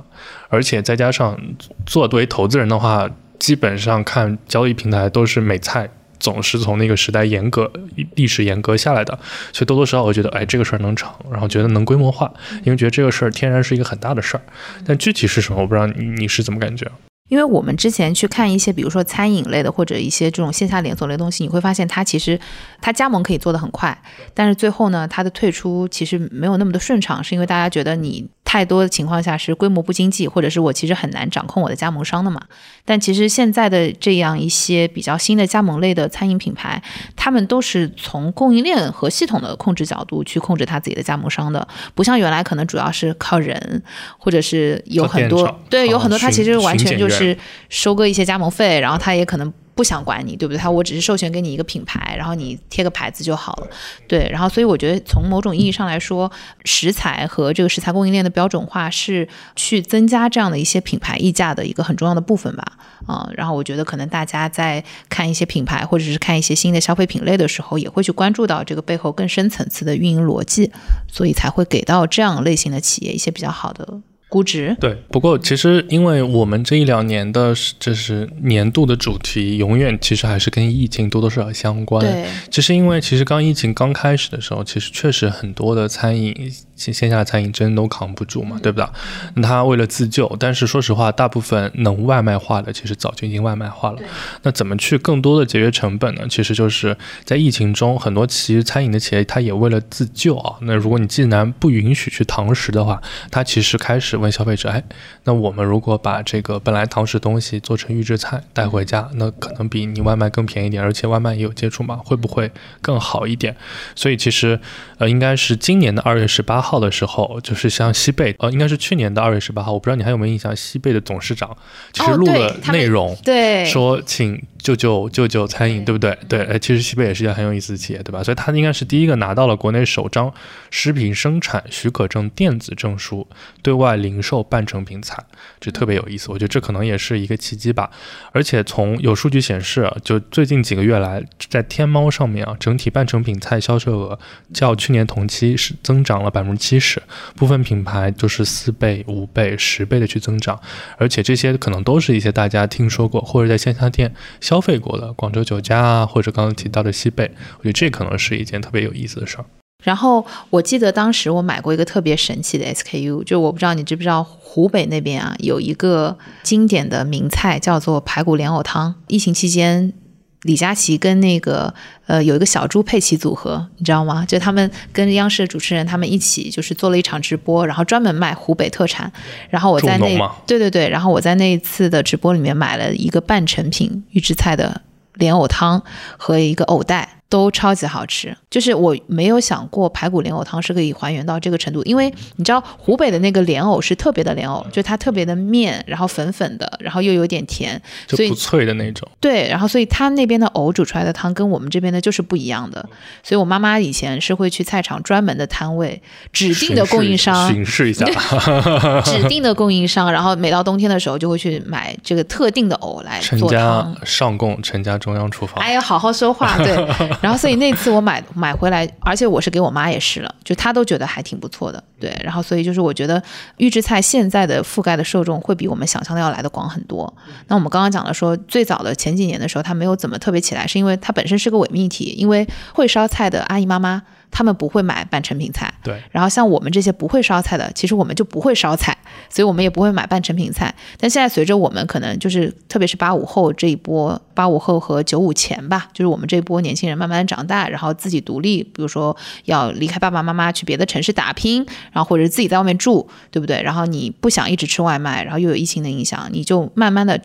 [0.48, 1.38] 而且再加上
[1.86, 5.90] 做作为投资人的话，基本上看交易平台都是美菜。
[6.18, 7.70] 总是从那个时代严格
[8.14, 9.18] 历史严格下来的，
[9.52, 12.32] 所以多多少少我觉得，哎，这个事儿能成，然后觉得能规模化，
[12.64, 14.42] 因为觉得这个事儿天然是一个很大的事儿。
[14.86, 16.90] 但具体是什么，我不知道你你是怎么感觉？
[17.28, 22.40] 因为我们之前去看一些，比如说餐饮类的或者一些这种线下连锁类东西，你会发现它其实
[22.80, 23.96] 它加盟可以做得很快，
[24.32, 28.26] 但是最后呢，它的退出其实没有那么的顺畅，是因为大家觉得你。
[28.48, 32.40] 太多的情况下是规模不经济，或者是我其实很难掌控我的加盟商的嘛。
[32.82, 36.82] 但其实现在的这样一些比较新的加盟类的餐饮品牌，
[37.14, 43.82] 他们都是从供应链和系统的控制角度去控制他自己的加盟商的，不像原来可能主要是靠人，
[44.16, 47.36] 或者是有很多对有很多他其实完全就是
[47.68, 49.52] 收割一些加盟费，然后他也可能。
[49.78, 50.58] 不想管你，对不对？
[50.58, 53.68] 他我只是授权给你一个品牌，然后你贴个牌子就好了，
[54.08, 54.28] 对。
[54.28, 56.28] 然后所以我觉得从某种意义上来说，
[56.64, 62.64] 食材和这个食材供应链的标准化是去增加这样的一些品牌溢价的一个很重要的部分吧。
[63.06, 70.72] 嗯，然后我觉得可能大家在看一些品牌或者是看一些新的消费品类的时候，也会去关注到这个背后更深层次的运营逻辑，
[71.06, 74.00] 所以才会给到这样类型的企业一些比较好的。
[74.28, 82.04] 估值对，不过其实因为我们这一两年的就是年度的主题，永远其实还是跟疫情多多少少相关。
[82.04, 86.52] 对，其实因为其实刚疫情刚开始的时候，其实确实很多的餐饮。
[86.78, 88.86] 线线下餐饮真都扛不住嘛，对不对？
[89.34, 93.98] 那他为了自救，但是说实话，大部分能外卖化的，其实早就已经外卖化了。
[94.44, 96.22] 那怎么去更多的节约成本呢？
[96.30, 100.54] 其实就是在疫情中，很多其实餐饮的企业，它也为了自救啊。
[100.60, 104.80] 那如果你既然不允许去堂食的话，它其实开始问消费者：哎，
[105.24, 112.48] 那我们如果把这个本来堂食东西做成预制菜带回家，那可能比你外卖更便宜点，而且外卖也有接触嘛，会不会
[112.80, 113.56] 更好一点？
[113.96, 114.60] 所以其实，
[114.98, 116.68] 呃，应该是今年的二月十八号。
[116.68, 121.56] 号的时候，就是像西贝，呃，应该是去年的二月十八号，我不知道你还有没有印象，西贝的董事长
[121.94, 124.38] 其实录了内容，对，说请。
[124.58, 126.16] 救救救救餐饮，对不对？
[126.28, 128.22] 对，哎，其实西贝也是一家很有意思的企业，对吧？
[128.22, 130.32] 所以它应该是第一个拿到了国内首张
[130.70, 133.26] 食品生产许可证电子证书，
[133.62, 135.16] 对外零售半成品菜，
[135.60, 136.30] 这特别有意思。
[136.30, 137.90] 我觉得这可能也是一个契机吧。
[138.32, 144.18] 而且从有数据显示，就最近几个月来，在天猫上面啊，整体半成品菜销售额
[144.52, 147.00] 较去年同期是增长了百分之七十，
[147.36, 150.60] 部分品牌就是四倍、五倍、十倍的去增长。
[150.96, 154.12] 而且这些可能都是一些大家听说过或者在线下店。
[154.48, 159.44] 消费过的广州酒家啊，或者刚刚提到的西贝，我觉得这可能是一件特别有意思的事儿。
[159.84, 168.94] 然后我记得当时我买过一个特别神奇的 SKU，就我不知道你知不知道，湖北那边啊有一个经典的名菜叫做排骨莲藕汤。
[169.08, 169.92] 疫情期间。
[170.42, 171.72] 李佳琦跟那个
[172.06, 174.24] 呃有一个小猪佩奇组合，你知道吗？
[174.26, 179.12] 就他们跟央视的主持人他们一起，就是做了一场直播，然后专门卖湖北特产。
[179.50, 184.82] 然后我在那对对对，然后我在那一次的直播里面买了一个半成品预制菜的
[185.14, 185.82] 莲藕汤
[186.16, 187.17] 和一个藕带。
[187.30, 199.06] 都超级好吃，就是我没有想过排骨莲藕汤是可以还原到这个程度，因为你知道湖北的那个莲藕是特别的莲藕，就它特别的面，然后粉粉的，然后又有点甜，所以不脆的那种。
[199.20, 202.88] 对，然后所以它那边的藕煮出来的汤跟我们这边的就是不一样的，
[203.22, 206.00] 所以我妈妈以前是会去菜场专门的摊位，
[206.32, 208.06] 指定的供应商巡视一下，
[209.04, 213.94] 指定的供应商，然后每到冬天的时候就会去买这个特定的藕来做汤。
[214.06, 215.62] 上供陈家中央厨房。
[215.62, 216.78] 哎呀，好好说话，对。
[217.20, 221.82] 然后，所以那次我买买回来，而且我是给我妈也试了，就她都觉得还挺不错的。
[221.98, 223.22] 对，然后所以就是我觉得
[223.56, 227.12] 预制菜现在的覆盖的受众会比我们想象的要来的广很多。
[227.48, 234.02] 那我们刚刚讲了说，最早的前几年的时候，它没有怎么特别起来，是因为它本身是个伪命题，因为会烧菜的阿姨妈妈。
[234.30, 235.72] 他们不会买半成品菜。
[235.82, 238.96] 对，然后像我们这些不会烧菜的，其实我们就不会烧菜，
[239.28, 240.74] 所以我们也不会买半成品菜。
[240.98, 253.62] 但现在随着我们可能就是，特别是八五后这一波，八五后和九五前吧，就是我们这一波年轻人慢慢长大，然后自己独立，比如说要离开爸爸妈妈去别的城市打拼，然后或者是自己在外面住，对不对？
[253.62, 257.20] 然后你不想一直吃外卖，然后又有疫情的影响，你就慢慢的。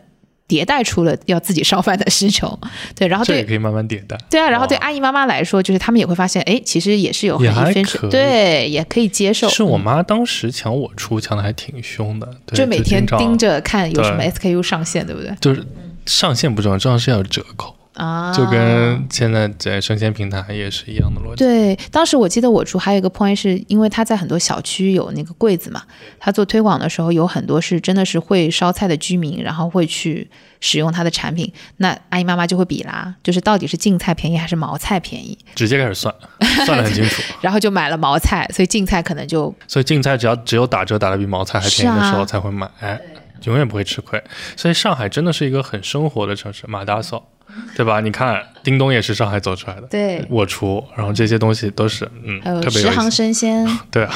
[0.46, 2.58] 迭代出了要自己烧饭的需求，
[2.94, 4.16] 对，然后对这也可以慢慢迭代。
[4.30, 8.10] 对啊，然后对阿姨妈妈来说，就是他们也会发现，哎，其实也是有很分可以。
[8.10, 9.48] 对，也可以接受。
[9.48, 15.34] 是我嗯妈当时抢我出，抢的还挺凶的，对就每天盯着看有什么 SKU 上线，对不对？
[15.40, 15.64] 就是
[16.06, 21.36] 上线不重要，重要是要有折扣，啊，就跟现在在生鲜平台也是一样的逻辑。
[21.36, 25.82] 对，当时我记得我住还有一个 point 是因为他在很多小区有那个柜子嘛，
[26.18, 30.28] 他做推广的时候有很多是真的是会烧菜的居民，然后会去
[30.60, 36.12] 使用他的产品，那阿姨妈妈就会比啦，就是到底是净菜便宜还是毛菜便宜，直接开始算，
[36.66, 37.22] 算得很清楚。
[37.40, 43.00] 然后就买了毛菜，所以净菜可能就所以净菜只要只有打折打的比毛菜还便宜的时候才会买，哎，
[43.44, 44.22] 永远不会吃亏。
[44.56, 47.22] 所以上海真的是一个很生活的城市，马大嫂，
[47.76, 48.00] 对吧？
[48.00, 53.10] 你看叮咚也是上海走出来的，对，我厨，然后这些东西都是嗯还有特别有意十行。
[53.10, 54.14] 生鲜， 对啊，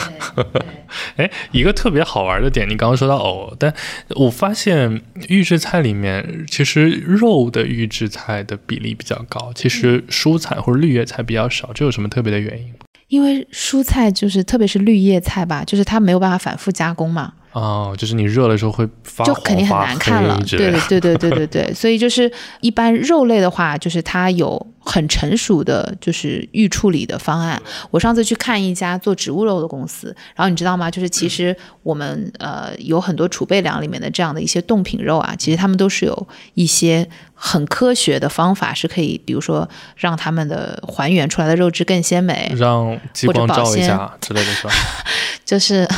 [1.17, 3.73] 哎，一个特别好玩的点，你刚刚说到藕，但
[4.17, 12.73] 我发现预制菜里面其实肉的预制菜的比例比较高，其实蔬菜或者绿叶菜比较少，这有什么特别的原因？
[13.09, 27.61] 因为蔬菜就是特别是绿叶菜吧，就是它没有办法反复加工嘛，哦，就是你热的时候会发就肯定很发难看了对对对对对 对对，所以就是一般肉类的话，就是它有很成熟的就是预处理的方案。
[27.91, 30.91] 我上次去看一家做植物肉的公司，然后你知道吗？
[30.91, 44.73] 就是其实我们呃有很多储备粮里面的这样的一些冻品肉啊，其实他们都是有一些很科学的方法，是可以比如说让他们的还原出来的肉质更鲜美，让激光照一鲜下之类的是吧？
[45.45, 45.89] 就是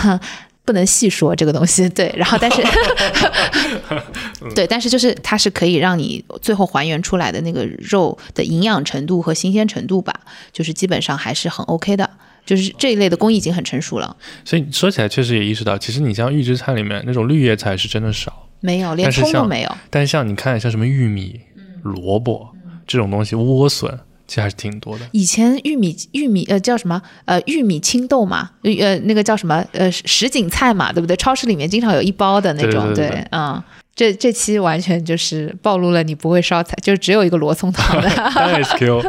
[0.65, 2.63] 不能细说这个东西，对，然后但是
[4.55, 10.15] 对，但是就是它是可以让你最后还原出来的那个肉的营养程度和新鲜程度吧，
[10.53, 12.09] 就是基本上还是很 OK 的。
[12.47, 19.71] 就是这一类的工艺已经很成熟了，所以说起来确实也意识到，其实你像预制菜里面那种绿叶菜是真的少，没有连葱都没有。
[19.89, 21.39] 但是像你看像什么玉米、
[21.83, 22.49] 萝卜
[22.89, 25.05] 这种东西，莴笋其实还是挺多的。
[25.11, 31.17] 以前玉米玉米呃叫什么呃玉米青豆嘛，呃那个叫什么呃什锦菜嘛，对不对？
[31.17, 33.61] 超市里面经常有一包的那种，对对对对嗯。
[33.93, 38.09] 这这期完全就是暴露了你不会烧菜，就只有一个罗宋汤的。
[38.35, 39.05] 单 SQ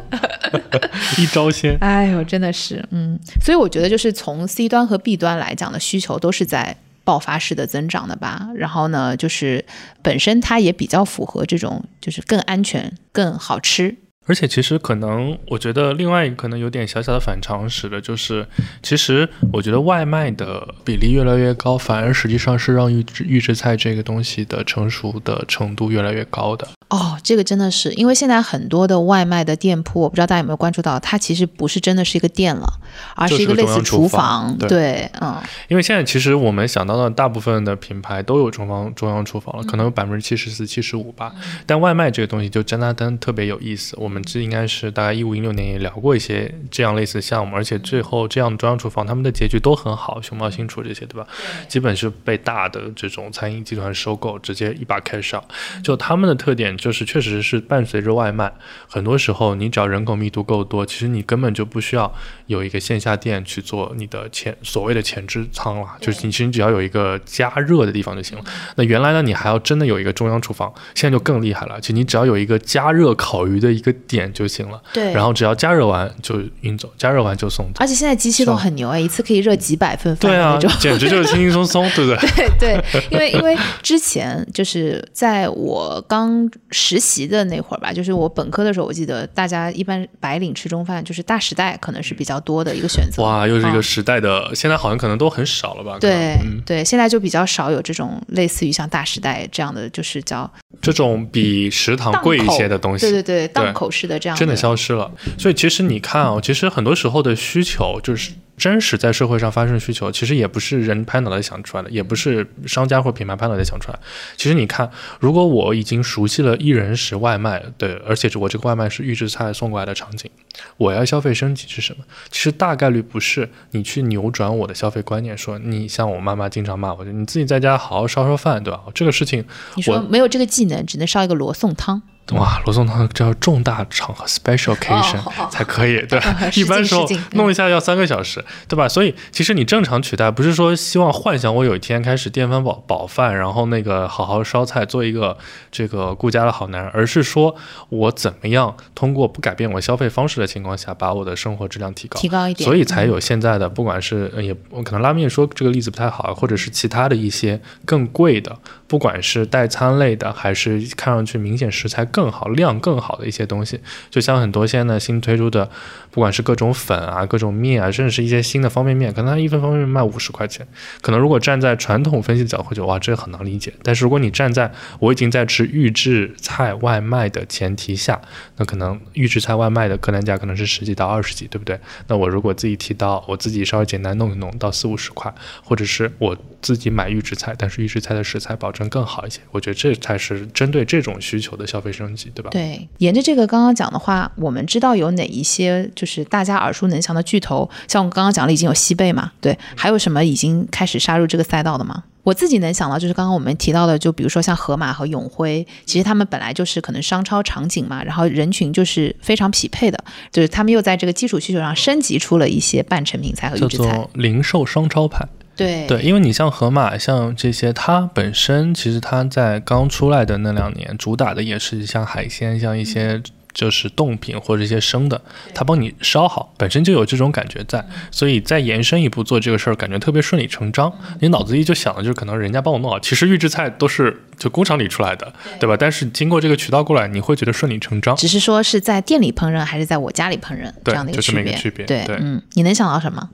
[1.17, 8.49] 一招鲜，哎呦，真的是，嗯，所以我觉得就是从 C 端和 B 端来讲的需求都是在爆发式的增长的吧。
[8.55, 9.63] 然后呢，就是
[10.01, 13.95] 本身它也比较符合这种就是更安全、更好吃。
[14.31, 18.47] 而且其实可能，我觉得另外一个可能有点小小的反常识的，就是
[18.81, 26.65] 其实我觉得外卖的比例越来越高，反而实际上是让预制预制菜这个东西的成熟的程度越来越高的。
[26.91, 32.67] 哦，这个真的是，因为现在很多的外卖的店铺，我不知道大家有没有关注到，它其实不是真的是一个店了，
[33.15, 41.33] 而是一个类似厨厨房对对，嗯，因为现在其实我们想到的大部分的品牌都有中方中央厨房了，可嗯能有百分之七十四、七十五吧。
[41.65, 43.95] 但外卖这个东西就真的真特别有意思。
[43.97, 51.25] 我们这应该是大概一五一六年也聊过一些这样类似的项目，而且最后这样的中央厨房他们的结局都很好，熊猫新厨这些对吧？
[51.69, 55.45] 基本是被大的这种餐饮集团收购，直接一把 cash out。
[55.81, 58.51] 就他们的特点就是确实是伴随着外卖，
[58.89, 62.11] 很多时候你只要人口密度够多，其实你根本就不需要
[62.47, 68.43] 有一个线下店去做你的前所谓的前置仓了，就是你其实只要有一个加热的地方就行了。
[68.77, 75.13] 那原来呢，你还要真的有一个中央厨房，现在就更厉害了，其实你只要有一个加热烤鱼的一个点就行了，对。
[75.13, 77.73] 然后只要加热完就运走，加热完就送走。
[77.79, 82.49] 而且现在机器都很牛哎，一次可以热几百份饭对啊简直就是轻轻松松，对不对？
[82.57, 93.23] 对对，因为因为之前就是在我刚实习的那会儿吧，就是我本科的时候，我记得大家一般白领吃中饭就是大时代可能是比较多的一个选择。
[93.23, 95.97] 哇，又是一个嗯时代的，现在好像可能都很少了吧？
[95.99, 100.49] 对、嗯，对，现在就比较少有这种类似于像大时代这样的，就是叫
[100.81, 105.11] 这种比食堂贵一些的东西，对对对，档口式的这样真的消失了。
[105.37, 113.97] 所以其实你看哦，其实很多时候的需求就是真实在社会上发生的需求，其实也不是人拍脑袋想出来的，也不是商家或品牌拍脑袋想出来。
[114.37, 114.87] 其实你看，
[115.19, 120.29] 如果我已经熟悉了一人食外卖，对，而且我这个外卖是预制菜送过来的场景，
[120.77, 122.05] 我要消费升级是什么？
[122.29, 128.81] 其实大概率不是你去扭转我的消费观念，说你像我妈妈经常骂我，就你自己在家好好烧烧饭，对吧？
[128.93, 129.43] 这个事情
[129.73, 132.03] 你说我没有这个技能，只能烧一个罗宋汤。
[132.31, 136.23] 哇，罗宋汤这要重大场合 special occasion 哦才可以，对哦，
[136.55, 138.87] 一般时候弄一下要三个小时，对吧？
[138.87, 145.37] 所以其实你正常取代，不是说希望幻想我有一天开始电饭煲煲饭，然后那个好好烧菜，做一个
[145.69, 147.53] 这个顾家的好男人，而是说
[147.89, 158.57] 我怎么样通过不改变我消费方式的情况下，把我的生活质量提高，提高一点，所以才有现在的，不管是呃也我可能拉面说这个例子不太好，或者是其他的一些更贵的，
[158.87, 165.69] 不管是代餐类的，还是看上去明显食材更好、量更好的一些东西，就像很多现在新推出的，
[166.11, 170.67] 不管是各种粉啊、各种面啊，甚至是一些新的方便面，可能它一份方便面卖五十块钱，
[171.01, 173.73] 可能如果站在传统分析的角度，会觉得哇，这很难理解。
[173.81, 178.21] 但是如果你站在我已经在吃预制菜外卖的前提下，
[178.57, 181.79] 那可能预制菜外卖的客单价可能是十几到二十几，对不对？
[182.07, 185.33] 那我如果自己提到我自己稍微简单弄一弄到四五十块，
[185.63, 192.49] 或者是我自己买预制菜，但是预制菜的食材保证更好一些，我觉得这才是针对这种需求的消费升级，对吧？
[192.51, 202.05] 对，沿着这个刚刚讲的话，我们知道有哪一些就是大家耳熟能详的巨头，像我们刚刚讲了已经有西贝嘛，对，还有什么已经开始杀入这个赛道的吗？
[202.23, 213.93] 我自己能想到就是刚刚我们提到的，就比如说像盒马和永辉，其实他们本来就是可能商超场景嘛，然后人群就是非常匹配的，就是他们又在这个基础需求上升级出了一些半成品菜和预叫制菜。
[213.93, 215.23] 做零售商超派。
[215.55, 223.21] 对对，因为你像盒马，像这些，它本身其实它在刚出来的那两年，主打的也是像海鲜，像一些
[223.53, 225.21] 就是冻品或者一些生的，
[225.53, 230.91] 它帮你烧好，本身就有这种感觉在，所以再延伸一步做这个事儿，感觉特别顺理成章。
[231.19, 235.75] 你脑子里就想的就是可能人家帮我弄好，其实预制菜都是就工厂里出来的，对吧？
[235.77, 238.15] 但是经过这个渠道过来，你会觉得顺理成章。
[238.15, 241.53] 只是说是在店里烹饪还是在我家里烹饪这对样的一个区别。
[241.55, 243.29] 区别对对嗯，你能想到什么？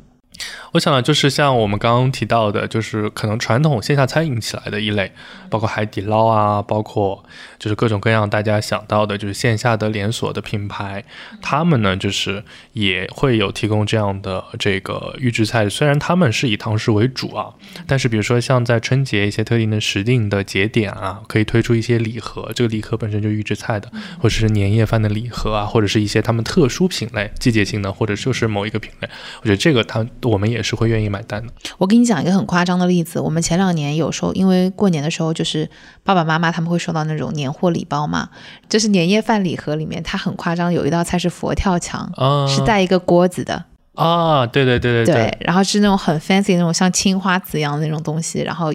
[0.74, 5.12] 我想呢就是像我们刚刚提到的，就是可能传统线下餐饮起来的一类，
[5.50, 7.24] 包括海底捞啊，包括
[7.58, 11.04] 就是各种各样大家想到的，就是线下的连锁的品牌，
[11.42, 17.54] 他们呢就是也会有提供这样的这个预制菜，虽然他们是以堂食为主啊，
[17.88, 29.10] 但是比如说像在春节一些特定的时定的节点啊，可以推出一些礼盒，这个礼盒本身就预制菜的，或者是年夜饭的礼盒啊，或者是一些他们特殊品类、季节性的，或者就是某一个品类，
[29.42, 31.54] 我觉得这个他我们也是会愿意买单的。
[31.78, 35.70] 我给你讲一个很夸张的例子，我们前两年有时候因为过年的时候，就是
[36.04, 38.30] 爸爸妈妈他们会收到那种年货礼包嘛，
[38.68, 43.66] 就是年夜饭礼盒里面，它很夸张，有一道菜是佛跳墙，啊，是带一个锅子的，
[43.96, 45.14] 啊，对对对对。
[45.14, 48.72] 对，然后是那种很 fancy 那种像青花瓷一样的那种东西，然后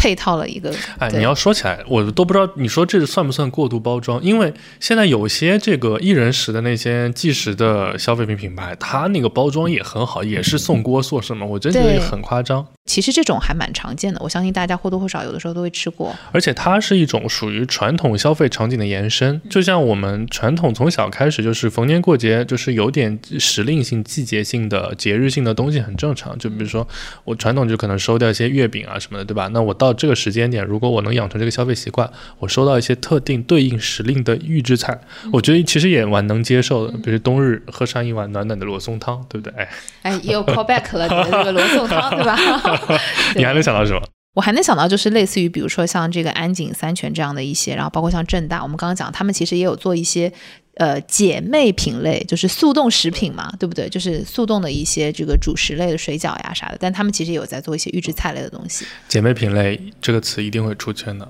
[0.00, 4.18] 配套了一个，哎，你要说起来，我都不知道你说这算不算过度包装？
[4.22, 12.66] 因为现在有些这个一人食的那些即食的消费品品牌，它那个包装也很好，也是送锅送什么，我真觉得对很夸张。
[12.90, 16.12] 其实这种还蛮常见的，我相信大家或多或少有的时候都会吃过。
[16.32, 26.36] 而且它是一种属于传统消费场景的延伸，就像我们传统从小开始就是逢年过节，就是有点时令性、季节性的、节日性的东西很正常。
[26.36, 26.84] 就比如说
[27.22, 29.46] 我传统就可能收掉一些月饼啊什么的，对吧？
[29.52, 32.10] 那我到这个时间点，如果我能养成这个消费习惯，
[32.40, 35.00] 我收到一些特定对应时令的预制菜，
[35.32, 36.98] 我觉得其实也蛮能接受的。
[36.98, 39.56] 比如冬日喝上一碗暖暖的罗宋汤，对不对？
[39.56, 39.68] 哎，
[40.02, 42.36] 哎，也有 callback 了，你的这个罗宋汤，对吧？
[43.36, 44.00] 你还能想到什么？
[44.34, 50.32] 我还能想到就是类似于，比如说像这个安井三泉这样的一些，然后包括像正大，我们刚刚讲，他们其实也有做一些
[50.76, 53.88] 呃姐妹品类，就是速冻食品嘛，对不对？
[53.88, 58.86] 就是速冻的一些这个主食类的水饺呀啥的，但他们其实也有在做一些预制菜类的东西。
[59.08, 61.28] 姐妹品类这个词一定会出圈的，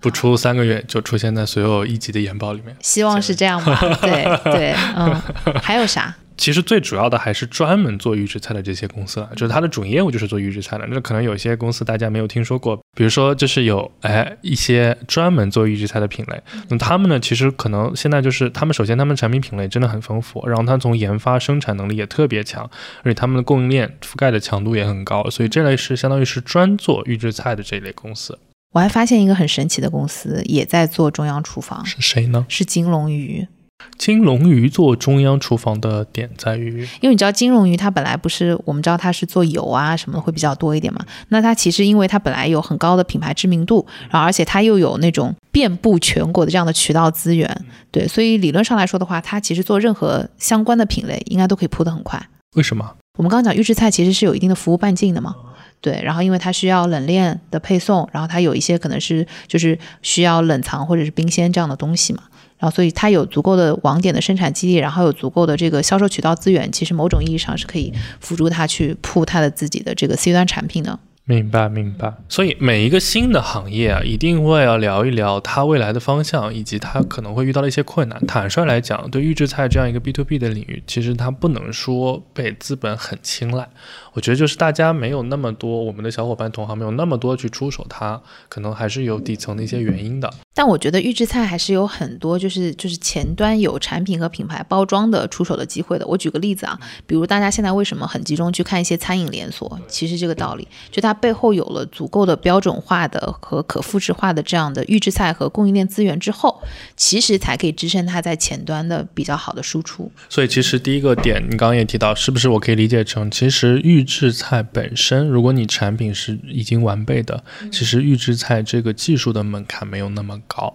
[0.00, 2.74] 不出三个月就出现在所有一级的研报里面。
[2.80, 3.78] 希望是这样吧？
[4.00, 5.14] 对对，嗯，
[5.62, 6.16] 还有啥？
[6.38, 10.86] 其实最主要的还是专门做预制菜的这些公司了，就是它的主业务就是做预制菜的。
[10.88, 22.62] 那可能有些公司大家没有听说过，比如说就是有哎一些专门做预制菜的品类，那他们呢其实可能现在就是他们首先他们产品品类真的很丰富，然后它从研发生产能力也特别强，
[23.02, 28.38] 而且他们的供应链覆盖的强度也很高，所以这类是相当于是专做预制菜的这一类公司。
[28.72, 32.46] 我还发现一个很神奇的公司，也在做中央厨房，是谁呢？
[32.48, 33.48] 是金龙鱼。
[33.96, 52.20] 金龙鱼做中央厨房的点在于，因为你知道金龙鱼它本来不是我们知道它是做油啊什么的会比较多一点嘛，那它其实因为它本来有很高的品牌知名度，然后而且它又有那种遍布全国的这样的渠道资源，对，所以理论上来说的话，它其实做任何相关的品类应该都可以铺得很快。
[52.56, 52.96] 为什么？
[53.18, 55.34] 我们刚刚讲预制菜其实是有一定的服务半径的嘛，
[55.80, 62.22] 对，然后因为它需要冷链的配送，然后它有一些可能是就是需要冷藏或者是冰鲜这样的东西嘛，
[62.58, 70.98] 然后所以它有足够的网点的生产基地，然后有足够的这个销售渠道资源，其实某种意义上是可以辅助它去铺它的自己的这个 C 端产品的。
[71.24, 72.14] 明白，明白。
[72.26, 78.18] 所以每一个新的行业啊，一定会要聊一聊它未来的方向，以及它可能会遇到的一些困难。
[78.26, 83.68] 坦率来讲，对预制菜这样一个 B to B 的领域，其实它不能说被资本很青睐。
[84.14, 90.32] 我觉得就是大家没有那么多，我们的小伙伴同行没有那么多去出手，它可能还是有底层的一些原因的。
[90.58, 96.04] 但我觉得预制菜还是有很多，就是就是前端有产品和品牌包装的出手的机会的。
[96.04, 99.78] 我举个例子啊，比如大家现在为什么很集中去看一些餐饮连锁？
[99.86, 106.60] 其实这个道理，就它背后有了足够的标准化的和可复制化的这样的预制菜和供应链资源之后，
[106.96, 110.10] 其实才可以支撑它在前端的比较好的输出。
[110.28, 120.74] 所以其实第一个点，你刚刚也提到，是不是我可以理解成，其实预制菜本身，如果你产品是已经完备的，其实预制菜这个技术的门槛没有那么高。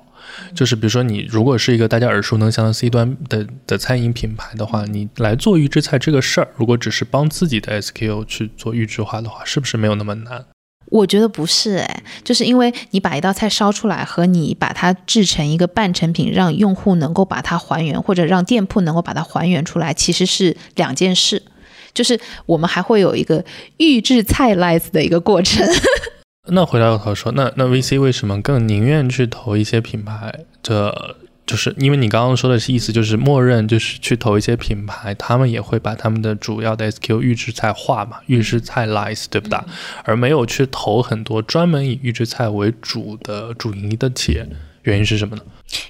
[0.55, 10.45] 就是比如说，你如果是一个大家耳熟能详的 C 端的的餐饮品牌的话，你来做预制菜这个事儿，如果只是帮自己的 SKU 去做预制化的话，是不是没有那么难？
[10.87, 21.43] 我觉得不是，哎，就是因为你把一道菜烧出来，和你把它制成一个半成品，让用户能够把它还原，或者让店铺能够把它还原出来，其实是两件事。
[21.93, 23.43] 就是我们还会有一个
[23.77, 25.67] 预制菜 life 的一个过程。
[26.49, 30.43] 那回到头说，那那 VC 为什么更宁愿去投一些品牌？
[30.61, 31.15] 这
[31.45, 39.57] 就是因为你刚刚说的是意思，就是默认就是去投一些品牌，他们也会把他们的主要的 SQ 预制菜化嘛，预制菜 lies 对不对？
[40.03, 44.45] 而没有去投很多专门以预制菜为主的主营的企业。
[44.83, 45.41] 原因是什么呢？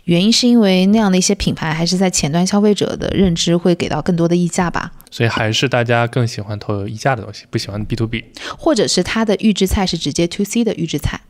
[0.05, 8.23] 原因是因为那样的一些品牌还是在前端消费者的认知会给到更多的溢价吧，所以还是大家更喜欢投有溢价的东西，不喜欢 B to B，
[8.57, 11.21] 或者是它的预制菜是直接 To C 的预制菜，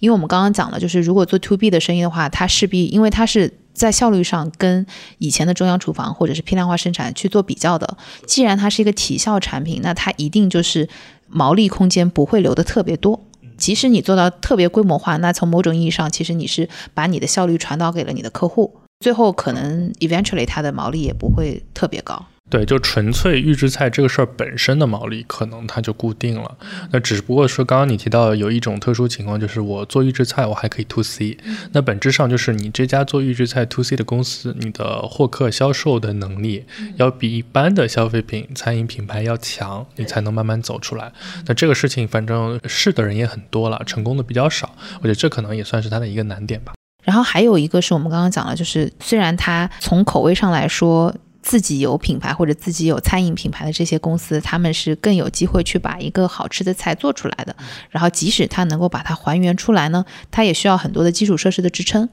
[0.00, 4.86] 因为我们刚刚讲了，就是如果做 To B 的生意的话，它势必因为它是在效率上跟
[5.18, 7.96] 以前的中央厨房或者是批量化生产去做比较的，
[8.26, 10.88] 既然它是一个体效产品，那它一定就是
[11.28, 13.26] 毛利空间不会留的特别多。
[13.60, 22.26] 即使你做到特别规模化，那从某种意义上，其实你是把你的效率传导给了你的客户，最后可能 eventually 它的毛利也不会特别高。
[22.50, 26.58] 对，就纯粹预制菜这个事儿本身的毛利可能它就固定了。
[26.90, 31.38] 那只不过说刚刚你提到有一种特殊情况，就是我做预制菜我还可以 to C，
[31.70, 36.64] 那本质上就是你这家做预制菜 to C 的公司，你的获客销售的能力
[36.96, 41.12] 要比一般的消费品餐饮品牌要强，你才能慢慢走出来。
[41.46, 46.72] 那这个事情反正试的人也很多了，成功的比较少，我觉得这可能也算是它的一个难点吧。
[47.04, 51.14] 然后还有一个是我们刚刚讲了，就是虽然它从口味上来说。
[51.42, 57.56] 自己有品牌或者自己有餐饮品牌的这些公司，他们是更有机会去把一个好吃的菜做出来的。
[57.88, 62.08] 然后，即使他能够把它还原出来呢，它也需要很多的基础设施的支撑。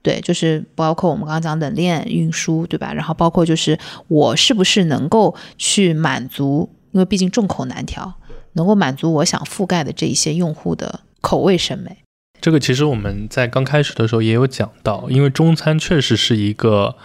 [0.00, 2.92] 对，就是包括我们刚刚讲冷链运输，对吧？
[2.92, 8.14] 然后包括就是我是不是能够去满足，因为毕竟众口难调，
[8.54, 11.98] 能够满足我想覆盖的这一些用户的口味审美。
[12.40, 16.96] 这个其实我们在刚开始的时候也有讲到，因为中餐确实是一个。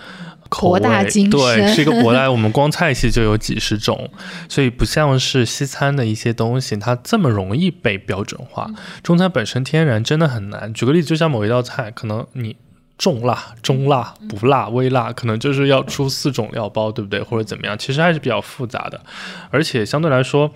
[0.50, 2.30] 博大精深，对，是一个博大。
[2.32, 4.10] 我们光菜系就有几十种，
[4.48, 8.70] 所以不像是西餐的一些东西，它这么容易被标准化。
[9.04, 10.74] 中餐本身天然真的很难。
[10.74, 12.56] 举个例子，就像某一道菜，可能你
[12.98, 17.22] 重辣、中辣、不辣、微辣，可能就是要出四种料包，对不对？
[17.22, 19.02] 或者怎么样，其实还是比较复杂的，
[19.50, 20.52] 而且相对来说。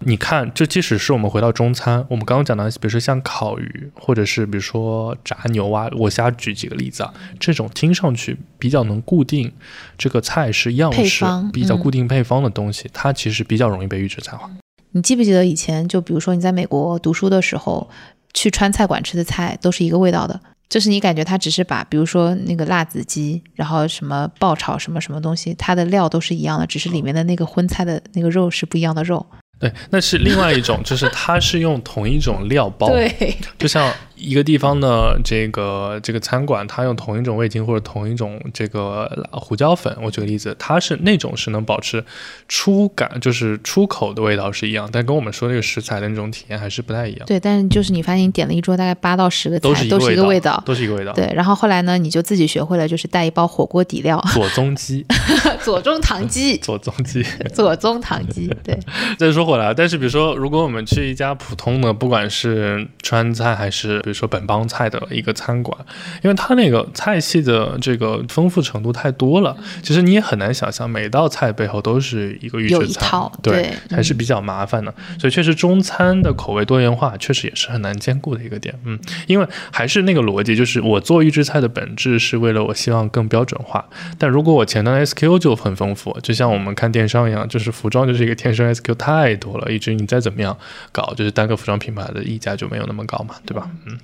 [0.00, 9.50] 你看，这即使是我们回到中餐，我们刚刚讲的，比如说像烤鱼，或者是比如说炸牛蛙，我瞎举几个例子啊，这种听上去比较能固定
[9.96, 14.50] 这个菜式样式、比较固定配方的东西，它其实比较容易被预制菜化。
[14.92, 17.88] 你记不记得以前，就比如说你在美国读书的时候，
[18.34, 20.38] 去川菜馆吃的菜都是一个味道的，
[20.68, 29.24] 就是你感觉它只是把，比如说那个辣子鸡，然后什么爆炒什么什么东西，它的料都是一样的，只是里面的那个荤菜的那个肉是不一样的肉。
[29.58, 33.92] 对，那是另外一种，就是它是用同一种料包，对，就像。
[34.16, 42.04] 一个地方的这个这个餐馆，它用同一种味精或者同一种这个胡椒粉，我举个例子，它是那种是能保持
[42.48, 47.26] 出感，就是出口的味道是一样，但跟我们说那个食材的那种体验还是不太一样。
[47.26, 51.12] 对，但是就是你发现你点了一桌大概八到十个菜，都是一个味道，都是一个味道。
[51.12, 55.04] 对，然后后来呢，你就自己学会了，就是带一包火锅底料，左宗基，
[55.62, 58.48] 左宗棠鸡， 左宗鸡， 左宗棠鸡。
[58.64, 58.78] 对。
[59.18, 65.76] 再说回来，但是比如说，如果我们去一家普通的，不管是川菜还是比如说本帮菜的一个餐馆，
[66.22, 74.94] 因为它那个菜系的这个丰富程度太多了，其实你也很难想象每道菜背后都是一个预制菜，对对，还是比较麻烦的。
[75.18, 78.72] 所以确实中餐的口味多元化，确实也是很难兼顾的一个点。
[78.84, 78.96] 嗯，
[79.26, 83.84] 因为还是那个逻辑，就是我做预制菜的本质是为了我希望更标准化，
[84.16, 90.56] 但如果我前端 SKU 就很丰富，就像我们看电商一样，就是服装就是一个天生 SKU 太多了，以至于你再怎么样
[90.92, 93.68] 搞，就是单个服装品牌的溢价就没有那么高嘛，对吧？
[93.86, 93.95] 嗯，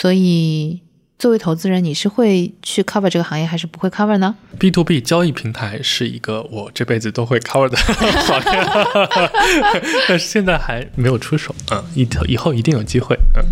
[0.00, 0.80] 所以
[1.18, 7.76] 作为投资人，你是会去 cover 这个行业，还是不会 cover 呢？B to B 交易平台是一个我这辈子都会 cover 的
[8.26, 13.44] 行业， 但是现在还没有出手，嗯，以以后一定有机会，嗯。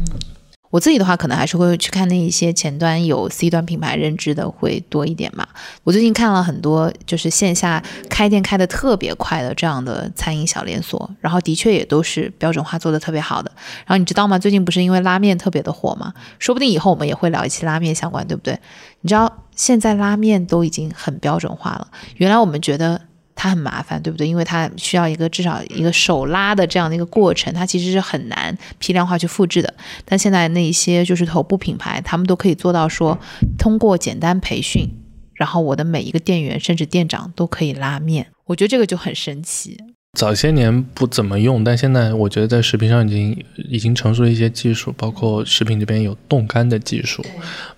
[0.71, 5.47] 我自己的话，可能还是会去看那一些前端有 C 端品牌认知的会多一点嘛。
[5.83, 13.51] 我最近看了很多，就是线下开店开的特别快的这样的餐饮小连锁，然后的确也都是标准化做的特别好的。
[13.79, 14.39] 然后你知道吗？
[14.39, 16.15] 最近不是因为拉面特别的火嘛？
[16.39, 18.59] 说不定以后我们也会聊一期拉面相关，对不对？
[19.01, 23.10] 你知道现在拉面都已经很标准化了，原来我们觉得。
[23.43, 24.29] 它很麻烦，对不对？
[24.29, 29.75] 因为它需要一个至少一个手拉的这样的一个过程，它其实是很难批量化去复制的。
[30.05, 33.19] 但现在那一些就是头部品牌，他们都可以做到说，
[33.57, 34.87] 通过简单培训，
[35.33, 38.27] 然后我的每一个店员甚至店长都可以拉面。
[38.45, 39.79] 我觉得这个就很神奇。
[40.19, 47.25] 早些年不怎么用，但现在我觉得在食品上已经已经成熟了一些技术，包括食品这边有冻干的技术，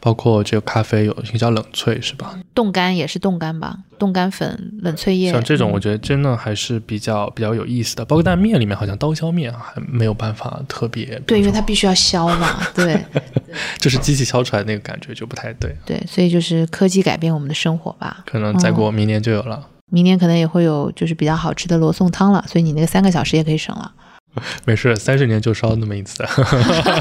[0.00, 2.38] 包括这个咖啡有一个叫冷萃，是吧？
[2.54, 8.04] 冻干也是冻干吧，冻干粉、冷萃液，像这种，嗯我觉得真的还是比较比较有意思的。
[8.06, 12.98] 包括但面里面好像刀削面还没有办法特别，对，因为它必须要削嘛， 对
[13.78, 18.24] 就是机器削出来那个感觉就不太对，对，所以就是科技改变我们的生活吧。
[18.26, 19.68] 可能再过明年就有了。
[19.92, 23.92] 明年可能也会有就是比较好吃的罗宋汤了，所以你那个三个小时也可以省了。
[24.64, 26.24] 没事，三十年就烧那么一次。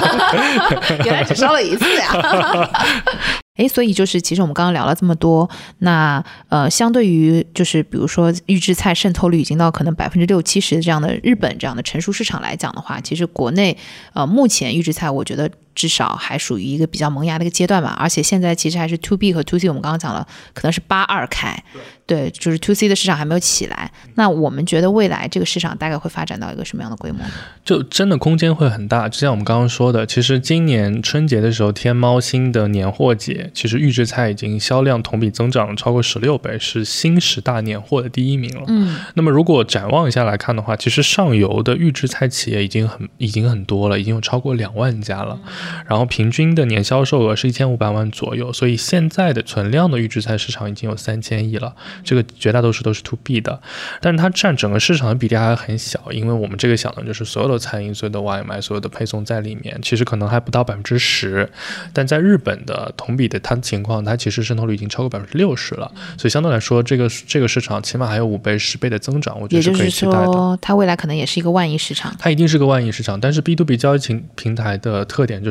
[1.06, 2.70] 原来只烧了一次呀！
[3.56, 13.78] 哎，所以就是，其实我们刚刚聊了这么多，那呃，相对于就是比如说预制菜渗透率已经到可能百分之六七十这样的日本这样的成熟市场来讲的话，其实国内
[14.14, 17.96] 呃目前预制菜，我觉得至少还属于一个比较萌芽的一个阶段吧。
[18.00, 21.64] 而且现在其实还是 to B 和 to C，我们刚刚讲了，可能是八二开，
[22.06, 23.92] 对，就是 to C 的市场还没有起来。
[24.16, 27.20] 那我们觉得未来这个市场大概会发展到一个什么样的规模？
[27.64, 38.64] 就真的空间会很大，就像我们刚刚说的，其实今年春节的时候，天猫新的年货节，其实预制菜已经销量同比增长了超过十六倍，是新十大年货的第一名了。
[38.68, 45.40] 嗯，那么如果展望一下来看的话，其实上游的预制菜企业已经很已经很多了，已经有超过两万家了，
[45.88, 53.62] 然后平均的年销售额是一千五百万左右，所以现在的存量的预制菜市场已经有三千亿了，这个绝大多数都是 to B 的，
[54.00, 61.50] 但是它占整个市场的比例还很小，因为我们这个想的就是所有的餐饮、所有的外卖、所有的配送在里面，其实可能还不到百分之十，
[61.94, 70.26] 但在日本的同比的它情况，它其实渗透率已经超过百分之六十了，所以相对来说，这个这个市场起码还有五倍、十倍的增长，我觉得就是可以期待的。
[70.26, 72.16] 说，它未来可能也是一个万亿市场。
[72.20, 75.51] 它一定是个万亿市场，但是 B to B 交易平平台的特点就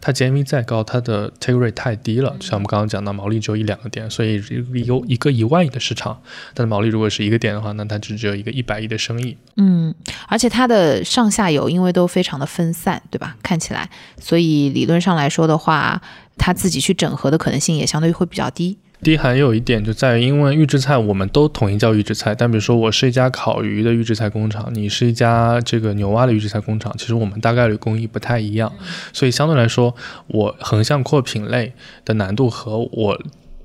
[0.00, 4.42] 它 GMV 再高，它的 take rate 太低了，就像我们刚刚讲到，毛利只有一两个点，所以
[4.84, 6.20] 有一个一万亿的市场，
[6.54, 9.36] 但毛利如果是一个点的话，那它就只有一个一百亿的生意。
[9.56, 9.94] 嗯，
[10.28, 13.36] 而且它的上下游因为都非常的分散，对吧？
[13.42, 13.88] 看起来，
[14.20, 16.00] 所以理论上来说的话，
[16.36, 18.78] 它自己去整合的可能性也相对会比较低。
[19.02, 28.72] 第一还有一点就在于，因为预制菜我们都统一叫预制菜，但比如说我是一家烤鱼的预制菜工厂，你是一家这个牛蛙的预制菜工厂，其实我们大概率工艺不太一样，
[29.12, 29.96] 所以相对来说，
[30.28, 31.72] 我横向扩品类
[32.04, 33.20] 的难度和我。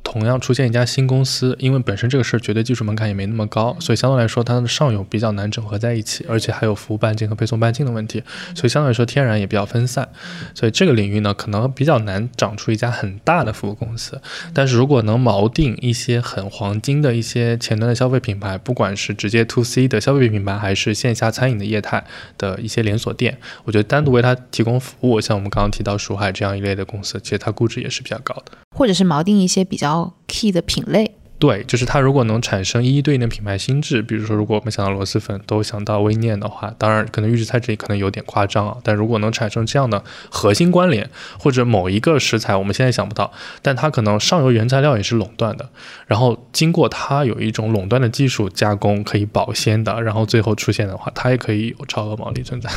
[0.10, 8.24] 同样出现一家新公司，因为本身这个事儿绝对技术门槛也没那么高，所以相对来说它的上游比较难整合在一起，而且还有服务半径和配送半径的问题，
[8.56, 10.08] 所以相对来说天然也比较分散。
[10.56, 14.22] 所以这个领域呢，可能比较难长出一家很大的服务公司。
[14.54, 22.02] 但是如果能锚定一些很黄金的一些前端的消费品牌，不管是直接 to C 的消费品牌，还是线下餐饮的业态
[22.38, 28.54] 的一些连锁店，我觉得单独为它提供服务，像我们刚刚提到蜀海这样一类的公司，其实它估值也是比较高的。
[28.78, 31.16] 或者是锚定一些比较 key 的品类。
[31.40, 41.08] 对，就是它如果能产生一一对应的品牌心智，比如说如果我们想到螺蛳粉，都想到微念的话，当然可能预制菜这里可能有点夸张啊，但如果能产生这样的核心关联，
[41.38, 45.70] 或者某一个食材我们现在想不到，但它可能上游原材料也是垄断的，
[46.08, 52.68] 然后经过它有一种垄断的技术加工可以保鲜的，然后最后出现的话，它也可以有超额毛利存在。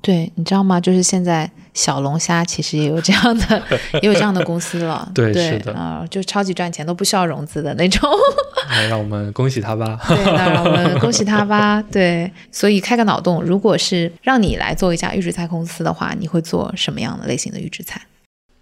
[0.00, 0.80] 对，你知道吗？
[0.80, 3.62] 就是现在小龙虾其实也有这样的，
[4.00, 5.10] 也有这样的公司了。
[5.14, 8.08] 对对，是的啊、就超级赚钱，都不需要融资的那种。
[8.70, 9.98] 那让我们恭喜他吧。
[10.08, 11.82] 对，那让我们恭喜他吧。
[11.90, 18.00] 对，所以开个脑洞，如果是让你来做一家预制菜公司的话，你会做什么样的类型的预制菜？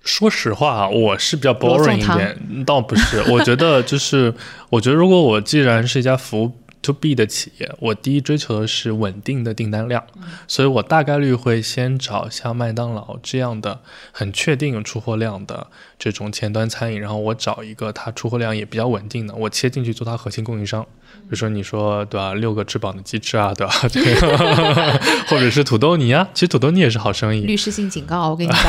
[0.02, 3.20] 说实话，我是比较 boring 一点，倒不是。
[3.30, 4.32] 我觉得就是，
[4.70, 6.52] 我觉得如果我既然是一家服务
[6.86, 10.04] to B 的企业，我第一追求的是稳定的订单量，
[10.46, 13.80] 所以我大概率会先找像麦当劳这样的
[14.12, 15.66] 很确定有出货量的
[15.98, 20.86] 这种前端餐饮，然后我找一个它出货量也比较稳定的，我切进去做它核心供应商。
[21.22, 23.72] 比如说你说对吧，六个翅膀的鸡翅啊，对吧？
[23.88, 27.40] 这个或者是土豆泥啊，其实土豆泥也是好生意。
[27.40, 28.60] 律师性警告，我跟你讲。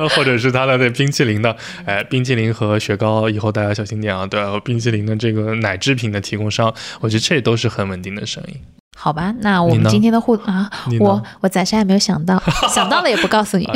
[0.10, 1.56] 或者是它的那冰淇淋的，
[1.86, 4.60] 哎，冰淇淋和雪糕，以后大家小心点啊，对吧？
[4.64, 8.79] 冰淇淋的这个奶制品的提供商，我觉得这都是很稳定的生意。
[9.02, 10.70] 好吧，那我们今天的互啊
[11.00, 12.38] 我我暂时还没有想到，
[12.68, 13.66] 想到了也不告诉你。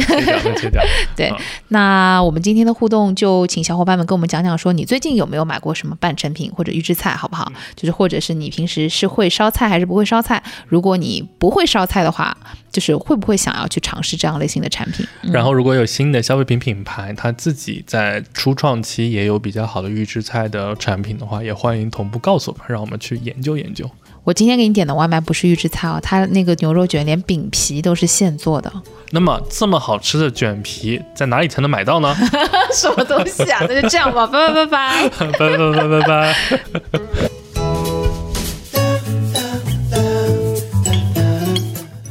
[1.16, 1.37] 对啊，
[1.68, 7.51] 那我们今天的互动就请小伙伴们跟我们讲讲，说你最近有没有买过什么半成品或者预制菜，好不好？
[7.75, 10.43] 就是或者是你平时是会烧菜还是不会烧菜？
[10.68, 12.37] 如果你不会烧菜的话，
[12.70, 15.07] 就是会不会想要去尝试这样类型的产品？
[15.22, 23.91] 嗯然后，如果有新的消费品品牌，它自己在初创期也有比较好的预制菜的产品的话，也欢迎同步告诉我们，让我们去研究研究。
[24.25, 28.72] 我今天给你点的外卖不是预制菜哦，它那个牛肉卷连饼皮都是现做的，
[29.11, 32.14] 那么，这么好吃的卷皮在哪里才能买到呢？
[32.72, 33.61] 什么东西啊？
[33.68, 35.09] 那就这样吧，拜拜 拜拜。
[35.39, 36.35] 拜拜拜拜拜。